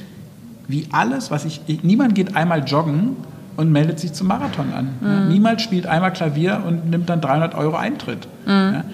wie 0.68 0.86
alles, 0.92 1.30
was 1.30 1.46
ich, 1.46 1.62
ich, 1.66 1.82
niemand 1.82 2.14
geht 2.14 2.36
einmal 2.36 2.62
joggen 2.64 3.16
und 3.60 3.70
meldet 3.70 4.00
sich 4.00 4.14
zum 4.14 4.28
Marathon 4.28 4.72
an. 4.72 4.88
Ja? 5.02 5.20
Niemand 5.26 5.60
spielt 5.60 5.86
einmal 5.86 6.12
Klavier 6.12 6.62
und 6.66 6.88
nimmt 6.88 7.10
dann 7.10 7.20
300 7.20 7.54
Euro 7.54 7.76
Eintritt. 7.76 8.26
Ja? 8.46 8.84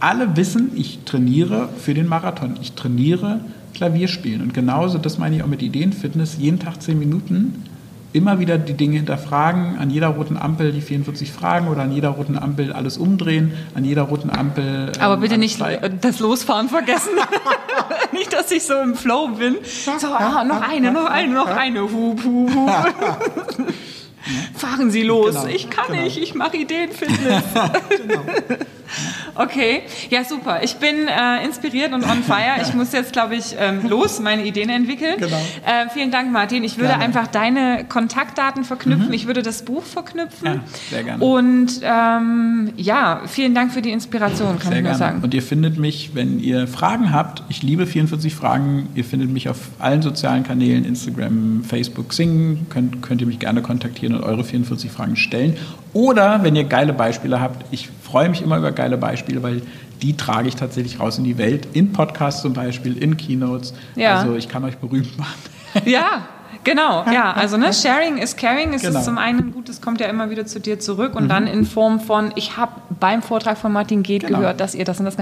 Alle 0.00 0.36
wissen, 0.36 0.72
ich 0.74 1.00
trainiere 1.04 1.68
für 1.76 1.92
den 1.92 2.06
Marathon. 2.08 2.56
Ich 2.62 2.72
trainiere 2.72 3.40
Klavierspielen. 3.74 4.40
Und 4.40 4.54
genauso, 4.54 4.96
das 4.96 5.18
meine 5.18 5.36
ich 5.36 5.42
auch 5.42 5.48
mit 5.48 5.60
Ideenfitness, 5.60 6.38
jeden 6.38 6.58
Tag 6.58 6.80
10 6.80 6.98
Minuten 6.98 7.64
immer 8.12 8.40
wieder 8.40 8.58
die 8.58 8.74
Dinge 8.74 8.96
hinterfragen, 8.96 9.78
an 9.78 9.90
jeder 9.90 10.08
roten 10.08 10.36
Ampel 10.36 10.72
die 10.72 10.80
44 10.80 11.30
Fragen 11.30 11.68
oder 11.68 11.82
an 11.82 11.92
jeder 11.92 12.08
roten 12.08 12.36
Ampel 12.36 12.72
alles 12.72 12.98
umdrehen, 12.98 13.52
an 13.74 13.84
jeder 13.84 14.02
roten 14.02 14.30
Ampel. 14.30 14.92
ähm, 14.96 15.02
Aber 15.02 15.18
bitte 15.18 15.38
nicht 15.38 15.60
das 16.00 16.18
Losfahren 16.18 16.68
vergessen. 16.68 17.10
nicht, 18.12 18.32
dass 18.32 18.50
ich 18.50 18.64
so 18.64 18.74
im 18.74 18.94
Flow 18.94 19.28
bin. 19.28 19.56
So, 19.64 20.08
ah, 20.08 20.44
noch 20.44 20.60
eine, 20.60 20.90
noch 20.90 21.06
eine, 21.06 21.32
noch 21.32 21.48
eine. 21.48 21.82
Hup, 21.82 22.24
hup, 22.24 22.54
hup. 22.54 22.86
Fahren 24.54 24.90
Sie 24.90 25.02
los. 25.02 25.34
Genau, 25.34 25.46
ich 25.46 25.70
kann 25.70 25.88
genau. 25.88 26.02
nicht, 26.02 26.18
ich 26.18 26.34
mache 26.34 26.56
Ideenfitness. 26.56 27.44
Okay, 29.34 29.82
ja 30.10 30.24
super. 30.24 30.62
Ich 30.62 30.76
bin 30.76 31.08
äh, 31.08 31.44
inspiriert 31.44 31.92
und 31.92 32.04
on 32.04 32.22
fire. 32.22 32.60
Ich 32.62 32.74
muss 32.74 32.92
jetzt, 32.92 33.12
glaube 33.12 33.36
ich, 33.36 33.56
ähm, 33.58 33.88
los, 33.88 34.20
meine 34.20 34.44
Ideen 34.44 34.68
entwickeln. 34.70 35.16
Genau. 35.18 35.36
Äh, 35.36 35.88
vielen 35.92 36.10
Dank, 36.10 36.32
Martin. 36.32 36.64
Ich 36.64 36.76
würde 36.76 36.88
Gerne. 36.88 37.08
Mhm. 37.08 37.16
einfach 37.16 37.26
deine 37.28 37.84
Kontaktdaten 37.88 38.64
verknüpfen. 38.64 39.12
Ich 39.12 39.26
würde 39.26 39.42
das 39.42 39.62
Buch 39.62 39.82
verknüpfen. 39.82 40.46
Ja, 40.46 40.60
sehr 40.90 41.04
gerne. 41.04 41.24
Und 41.24 41.80
ähm, 41.82 42.72
ja, 42.76 43.22
vielen 43.26 43.54
Dank 43.54 43.72
für 43.72 43.82
die 43.82 43.90
Inspiration, 43.90 44.58
kann 44.58 44.70
Sehr 44.70 44.78
ich 44.78 44.84
nur 44.84 44.92
gerne. 44.92 44.98
sagen. 44.98 45.20
Und 45.22 45.34
ihr 45.34 45.42
findet 45.42 45.78
mich, 45.78 46.10
wenn 46.14 46.40
ihr 46.40 46.66
Fragen 46.66 47.12
habt, 47.12 47.42
ich 47.48 47.62
liebe 47.62 47.86
44 47.86 48.34
Fragen, 48.34 48.88
ihr 48.94 49.04
findet 49.04 49.30
mich 49.30 49.48
auf 49.48 49.58
allen 49.78 50.02
sozialen 50.02 50.42
Kanälen, 50.44 50.84
Instagram, 50.84 51.64
Facebook, 51.66 52.08
Xing, 52.10 52.66
könnt, 52.68 53.02
könnt 53.02 53.20
ihr 53.20 53.26
mich 53.26 53.38
gerne 53.38 53.62
kontaktieren 53.62 54.14
und 54.16 54.22
eure 54.22 54.44
44 54.44 54.90
Fragen 54.90 55.16
stellen. 55.16 55.56
Oder 55.92 56.42
wenn 56.42 56.54
ihr 56.56 56.64
geile 56.64 56.92
Beispiele 56.92 57.40
habt, 57.40 57.64
ich 57.72 57.88
freue 58.10 58.28
mich 58.28 58.42
immer 58.42 58.58
über 58.58 58.72
geile 58.72 58.96
Beispiele, 58.98 59.42
weil 59.42 59.62
die 60.02 60.16
trage 60.16 60.48
ich 60.48 60.56
tatsächlich 60.56 60.98
raus 60.98 61.18
in 61.18 61.24
die 61.24 61.38
Welt, 61.38 61.68
in 61.72 61.92
Podcasts 61.92 62.42
zum 62.42 62.52
Beispiel, 62.54 62.96
in 62.96 63.16
Keynotes. 63.16 63.74
Ja. 63.96 64.20
Also 64.20 64.34
ich 64.36 64.48
kann 64.48 64.64
euch 64.64 64.76
berühmt 64.78 65.16
machen. 65.18 65.38
Ja, 65.84 66.22
genau. 66.64 67.04
Ja, 67.12 67.30
also 67.32 67.56
ne, 67.56 67.72
Sharing 67.72 68.18
is 68.18 68.34
Caring. 68.34 68.74
Es 68.74 68.82
Genau. 68.82 68.98
ist 68.98 69.04
zum 69.04 69.18
einen 69.18 69.52
gut, 69.52 69.68
es 69.68 69.80
kommt 69.80 70.00
ja 70.00 70.08
immer 70.08 70.28
wieder 70.30 70.44
zu 70.46 70.58
dir 70.58 70.80
zurück 70.80 71.14
und 71.14 71.28
dann 71.28 71.46
in 71.46 71.64
Form 71.64 72.00
von, 72.00 72.32
ich 72.34 72.56
habe 72.56 72.72
beim 72.98 73.22
Vortrag 73.22 73.56
von 73.56 73.70
Martin 73.72 74.02
Geht 74.02 74.26
Genau. 74.26 74.40
gehört, 74.40 74.58
dass 74.58 74.74
ihr 74.74 74.84
das 74.84 74.98
und 74.98 75.04
das. 75.04 75.16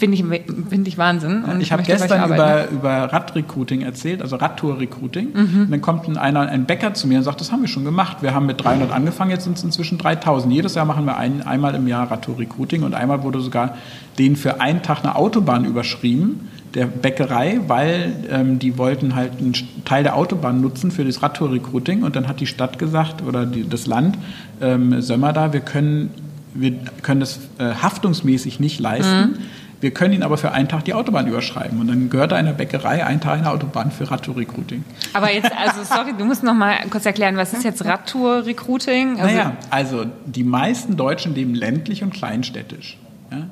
Finde 0.00 0.16
ich, 0.16 0.24
finde 0.70 0.88
ich 0.88 0.96
Wahnsinn. 0.96 1.44
Und 1.44 1.60
ich 1.60 1.72
habe 1.72 1.82
gestern 1.82 2.32
über, 2.32 2.70
über 2.70 2.90
Radrecruiting 3.12 3.82
erzählt, 3.82 4.22
also 4.22 4.36
Radtour-Recruiting. 4.36 5.28
Mhm. 5.34 5.60
Und 5.64 5.70
dann 5.70 5.82
kommt 5.82 6.08
ein, 6.08 6.16
einer, 6.16 6.48
ein 6.48 6.64
Bäcker 6.64 6.94
zu 6.94 7.06
mir 7.06 7.18
und 7.18 7.24
sagt, 7.24 7.42
das 7.42 7.52
haben 7.52 7.60
wir 7.60 7.68
schon 7.68 7.84
gemacht. 7.84 8.22
Wir 8.22 8.32
haben 8.32 8.46
mit 8.46 8.64
300 8.64 8.90
angefangen, 8.92 9.30
jetzt 9.30 9.44
sind 9.44 9.58
es 9.58 9.62
inzwischen 9.62 9.98
3000. 9.98 10.54
Jedes 10.54 10.74
Jahr 10.74 10.86
machen 10.86 11.04
wir 11.04 11.18
ein, 11.18 11.42
einmal 11.46 11.74
im 11.74 11.86
Jahr 11.86 12.10
Radtour-Recruiting 12.10 12.82
und 12.82 12.94
einmal 12.94 13.22
wurde 13.22 13.40
sogar 13.40 13.76
denen 14.18 14.36
für 14.36 14.62
einen 14.62 14.82
Tag 14.82 15.00
eine 15.04 15.16
Autobahn 15.16 15.66
überschrieben, 15.66 16.48
der 16.72 16.86
Bäckerei, 16.86 17.60
weil 17.66 18.14
ähm, 18.30 18.58
die 18.58 18.78
wollten 18.78 19.14
halt 19.14 19.32
einen 19.38 19.52
Teil 19.84 20.02
der 20.02 20.16
Autobahn 20.16 20.62
nutzen 20.62 20.90
für 20.90 21.04
das 21.04 21.22
Radtour-Recruiting 21.22 22.04
und 22.04 22.16
dann 22.16 22.26
hat 22.26 22.40
die 22.40 22.46
Stadt 22.46 22.78
gesagt 22.78 23.22
oder 23.22 23.44
die, 23.44 23.68
das 23.68 23.86
Land, 23.86 24.16
ähm, 24.62 25.02
Sömmer 25.02 25.34
da, 25.34 25.52
wir 25.52 25.60
können 25.60 26.08
wir 26.54 26.72
können 27.02 27.20
das 27.20 27.38
äh, 27.58 27.74
haftungsmäßig 27.74 28.60
nicht 28.60 28.80
leisten. 28.80 29.20
Mhm. 29.20 29.38
Wir 29.80 29.92
können 29.92 30.12
ihn 30.12 30.22
aber 30.22 30.36
für 30.36 30.52
einen 30.52 30.68
Tag 30.68 30.84
die 30.84 30.92
Autobahn 30.94 31.26
überschreiben. 31.26 31.80
Und 31.80 31.88
dann 31.88 32.10
gehört 32.10 32.32
einer 32.34 32.52
Bäckerei 32.52 33.04
ein 33.04 33.20
Tag 33.20 33.38
eine 33.38 33.50
Autobahn 33.50 33.90
für 33.90 34.10
Radtour-Recruiting. 34.10 34.84
Aber 35.14 35.32
jetzt, 35.32 35.50
also 35.52 35.82
sorry, 35.84 36.12
du 36.18 36.24
musst 36.26 36.42
noch 36.42 36.54
mal 36.54 36.76
kurz 36.90 37.06
erklären, 37.06 37.36
was 37.36 37.52
ist 37.54 37.64
jetzt 37.64 37.84
Radtour-Recruiting? 37.84 39.20
Also, 39.20 39.24
naja, 39.34 39.56
also 39.70 40.04
die 40.26 40.44
meisten 40.44 40.96
Deutschen 40.96 41.34
leben 41.34 41.54
ländlich 41.54 42.02
und 42.02 42.12
kleinstädtisch. 42.12 42.98
Ja? 43.30 43.46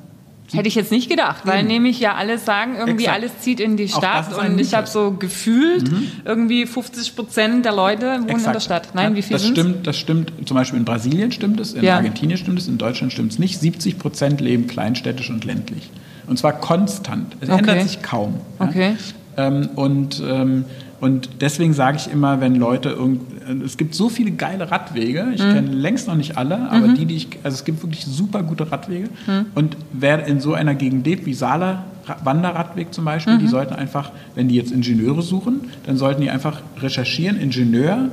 Hätte 0.51 0.67
ich 0.67 0.73
jetzt 0.75 0.91
nicht 0.91 1.09
gedacht, 1.11 1.45
weil 1.45 1.63
nämlich 1.63 1.99
ja 1.99 2.15
alle 2.15 2.39
sagen, 2.39 2.75
irgendwie 2.75 3.03
Exakt. 3.03 3.21
alles 3.21 3.39
zieht 3.39 3.59
in 3.59 3.77
die 3.77 3.87
Stadt 3.87 4.33
und 4.35 4.59
ich 4.59 4.73
habe 4.73 4.87
so 4.87 5.11
gefühlt, 5.11 5.91
irgendwie 6.25 6.65
50 6.65 7.15
Prozent 7.15 7.65
der 7.65 7.71
Leute 7.73 8.05
wohnen 8.07 8.21
in 8.21 8.27
der 8.27 8.35
Exakt. 8.37 8.63
Stadt. 8.63 8.89
Nein, 8.95 9.11
Ja, 9.11 9.15
wie 9.17 9.21
viel 9.21 9.33
das 9.33 9.43
sind's? 9.43 9.59
stimmt, 9.59 9.85
das 9.87 9.97
stimmt. 9.97 10.33
Zum 10.45 10.55
Beispiel 10.55 10.79
in 10.79 10.85
Brasilien 10.85 11.31
stimmt 11.31 11.59
es, 11.59 11.73
in 11.73 11.83
Ja. 11.83 11.97
Argentinien 11.97 12.37
stimmt 12.39 12.57
es, 12.57 12.67
in 12.67 12.79
Deutschland 12.79 13.13
stimmt 13.13 13.31
es 13.31 13.37
nicht. 13.37 13.59
70 13.59 13.99
Prozent 13.99 14.41
leben 14.41 14.65
kleinstädtisch 14.65 15.29
und 15.29 15.45
ländlich. 15.45 15.91
Und 16.29 16.37
zwar 16.37 16.53
konstant. 16.53 17.35
Es 17.41 17.49
Okay. 17.49 17.59
ändert 17.59 17.81
sich 17.89 18.01
kaum. 18.01 18.35
ja. 18.59 18.65
Okay. 18.67 18.95
Ähm, 19.37 19.69
und, 19.75 20.21
ähm, 20.27 20.65
und 21.01 21.29
deswegen 21.41 21.73
sage 21.73 21.97
ich 21.97 22.11
immer, 22.11 22.39
wenn 22.41 22.55
Leute 22.55 22.89
irgend, 22.89 23.21
es 23.65 23.77
gibt 23.77 23.95
so 23.95 24.09
viele 24.09 24.31
geile 24.31 24.69
Radwege, 24.69 25.23
Mhm. 25.23 25.31
ich 25.33 25.39
kenne 25.39 25.71
längst 25.71 26.07
noch 26.07 26.15
nicht 26.15 26.37
alle, 26.37 26.69
aber 26.69 26.89
die, 26.89 27.05
die 27.05 27.15
ich, 27.15 27.27
also 27.43 27.55
es 27.55 27.63
gibt 27.65 27.81
wirklich 27.81 28.05
super 28.05 28.43
gute 28.43 28.69
Radwege. 28.71 29.07
Mhm. 29.25 29.45
Und 29.55 29.77
wer 29.93 30.25
in 30.27 30.39
so 30.39 30.53
einer 30.53 30.75
Gegend 30.75 31.05
lebt, 31.07 31.25
wie 31.25 31.33
Saale 31.33 31.79
Ra- 32.05 32.17
Wanderradweg 32.23 32.93
zum 32.93 33.05
Beispiel, 33.05 33.35
Mhm. 33.35 33.39
die 33.39 33.47
sollten 33.47 33.73
einfach, 33.75 34.11
wenn 34.35 34.49
die 34.49 34.55
jetzt 34.55 34.71
Ingenieure 34.71 35.21
suchen, 35.21 35.61
dann 35.85 35.95
sollten 35.97 36.21
die 36.21 36.29
einfach 36.29 36.61
recherchieren, 36.81 37.39
Ingenieur, 37.39 38.09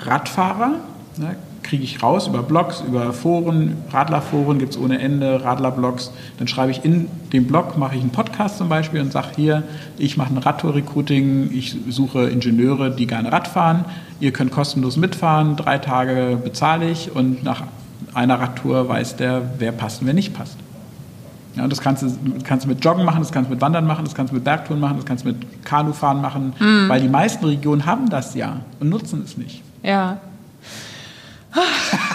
Radfahrer, 0.00 0.74
ne, 1.18 1.36
kriege 1.68 1.84
ich 1.84 2.02
raus 2.02 2.26
über 2.26 2.42
Blogs, 2.42 2.82
über 2.86 3.12
Foren, 3.12 3.76
Radlerforen 3.92 4.58
gibt 4.58 4.72
es 4.72 4.78
ohne 4.78 4.98
Ende, 5.00 5.44
Radlerblogs. 5.44 6.10
Dann 6.38 6.48
schreibe 6.48 6.70
ich 6.70 6.82
in 6.82 7.08
dem 7.34 7.46
Blog, 7.46 7.76
mache 7.76 7.94
ich 7.94 8.00
einen 8.00 8.10
Podcast 8.10 8.56
zum 8.56 8.70
Beispiel 8.70 9.02
und 9.02 9.12
sage 9.12 9.28
hier, 9.36 9.62
ich 9.98 10.16
mache 10.16 10.32
ein 10.32 10.38
Radtour-Recruiting, 10.38 11.50
ich 11.52 11.76
suche 11.90 12.30
Ingenieure, 12.30 12.90
die 12.90 13.06
gerne 13.06 13.30
Rad 13.30 13.48
fahren. 13.48 13.84
Ihr 14.18 14.32
könnt 14.32 14.50
kostenlos 14.50 14.96
mitfahren, 14.96 15.56
drei 15.56 15.76
Tage 15.76 16.38
bezahle 16.42 16.90
ich 16.90 17.14
und 17.14 17.44
nach 17.44 17.64
einer 18.14 18.40
Radtour 18.40 18.88
weiß 18.88 19.16
der, 19.16 19.42
wer 19.58 19.72
passt 19.72 20.00
und 20.00 20.06
wer 20.06 20.14
nicht 20.14 20.32
passt. 20.32 20.56
Ja, 21.54 21.64
und 21.64 21.70
das 21.70 21.82
kannst 21.82 22.02
du, 22.02 22.08
kannst 22.44 22.64
du 22.64 22.70
mit 22.70 22.82
Joggen 22.82 23.04
machen, 23.04 23.18
das 23.18 23.30
kannst 23.30 23.50
du 23.50 23.54
mit 23.54 23.60
Wandern 23.60 23.86
machen, 23.86 24.06
das 24.06 24.14
kannst 24.14 24.30
du 24.32 24.36
mit 24.36 24.44
Bergtouren 24.44 24.80
machen, 24.80 24.96
das 24.96 25.04
kannst 25.04 25.24
du 25.24 25.28
mit 25.28 25.64
Kanufahren 25.66 26.22
machen, 26.22 26.54
weil 26.88 27.02
die 27.02 27.08
meisten 27.08 27.44
Regionen 27.44 27.84
haben 27.84 28.08
das 28.08 28.34
ja 28.34 28.60
und 28.80 28.88
nutzen 28.88 29.22
es 29.22 29.36
nicht. 29.36 29.62
Ja. 29.82 30.18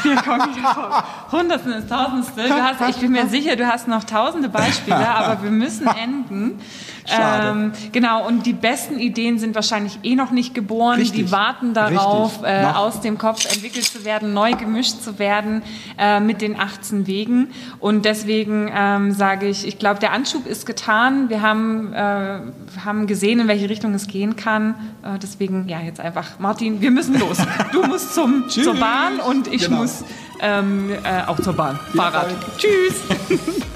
Hier 0.03 0.15
kommen 0.17 0.55
wieder 0.55 0.73
vor 0.73 1.03
Hundertstel, 1.31 1.87
Tausendstel. 1.87 2.47
Du 2.49 2.55
hast, 2.55 2.89
ich 2.89 2.97
bin 2.97 3.11
mir 3.11 3.27
sicher, 3.27 3.55
du 3.55 3.67
hast 3.67 3.87
noch 3.87 4.03
tausende 4.03 4.49
Beispiele, 4.49 5.07
aber 5.15 5.43
wir 5.43 5.51
müssen 5.51 5.87
enden. 5.87 6.59
Schade. 7.05 7.49
Ähm, 7.49 7.71
genau, 7.91 8.25
und 8.27 8.45
die 8.45 8.53
besten 8.53 8.99
Ideen 8.99 9.39
sind 9.39 9.55
wahrscheinlich 9.55 9.99
eh 10.03 10.15
noch 10.15 10.31
nicht 10.31 10.53
geboren. 10.53 10.99
Richtig. 10.99 11.25
Die 11.25 11.31
warten 11.31 11.73
darauf, 11.73 12.43
äh, 12.43 12.63
aus 12.65 13.01
dem 13.01 13.17
Kopf 13.17 13.45
entwickelt 13.45 13.85
zu 13.85 14.05
werden, 14.05 14.33
neu 14.33 14.53
gemischt 14.53 15.01
zu 15.01 15.19
werden 15.19 15.63
äh, 15.97 16.19
mit 16.19 16.41
den 16.41 16.59
18 16.59 17.07
Wegen. 17.07 17.49
Und 17.79 18.05
deswegen 18.05 18.71
ähm, 18.73 19.11
sage 19.11 19.47
ich, 19.47 19.67
ich 19.67 19.79
glaube, 19.79 19.99
der 19.99 20.13
Anschub 20.13 20.45
ist 20.47 20.65
getan. 20.65 21.29
Wir 21.29 21.41
haben, 21.41 21.93
äh, 21.93 22.39
haben 22.85 23.07
gesehen, 23.07 23.39
in 23.39 23.47
welche 23.47 23.69
Richtung 23.69 23.93
es 23.93 24.07
gehen 24.07 24.35
kann. 24.35 24.75
Äh, 25.03 25.19
deswegen, 25.21 25.67
ja, 25.67 25.79
jetzt 25.81 25.99
einfach, 25.99 26.39
Martin, 26.39 26.81
wir 26.81 26.91
müssen 26.91 27.19
los. 27.19 27.37
Du 27.71 27.83
musst 27.85 28.13
zum, 28.13 28.47
zur 28.49 28.75
Bahn 28.75 29.19
und 29.19 29.47
ich 29.47 29.63
Genau. 29.65 29.77
muss 29.77 30.03
ähm, 30.41 30.91
äh, 31.03 31.27
auch 31.27 31.39
zur 31.39 31.53
Bahn. 31.53 31.79
Fahrrad. 31.95 32.27
Tschüss. 32.57 33.01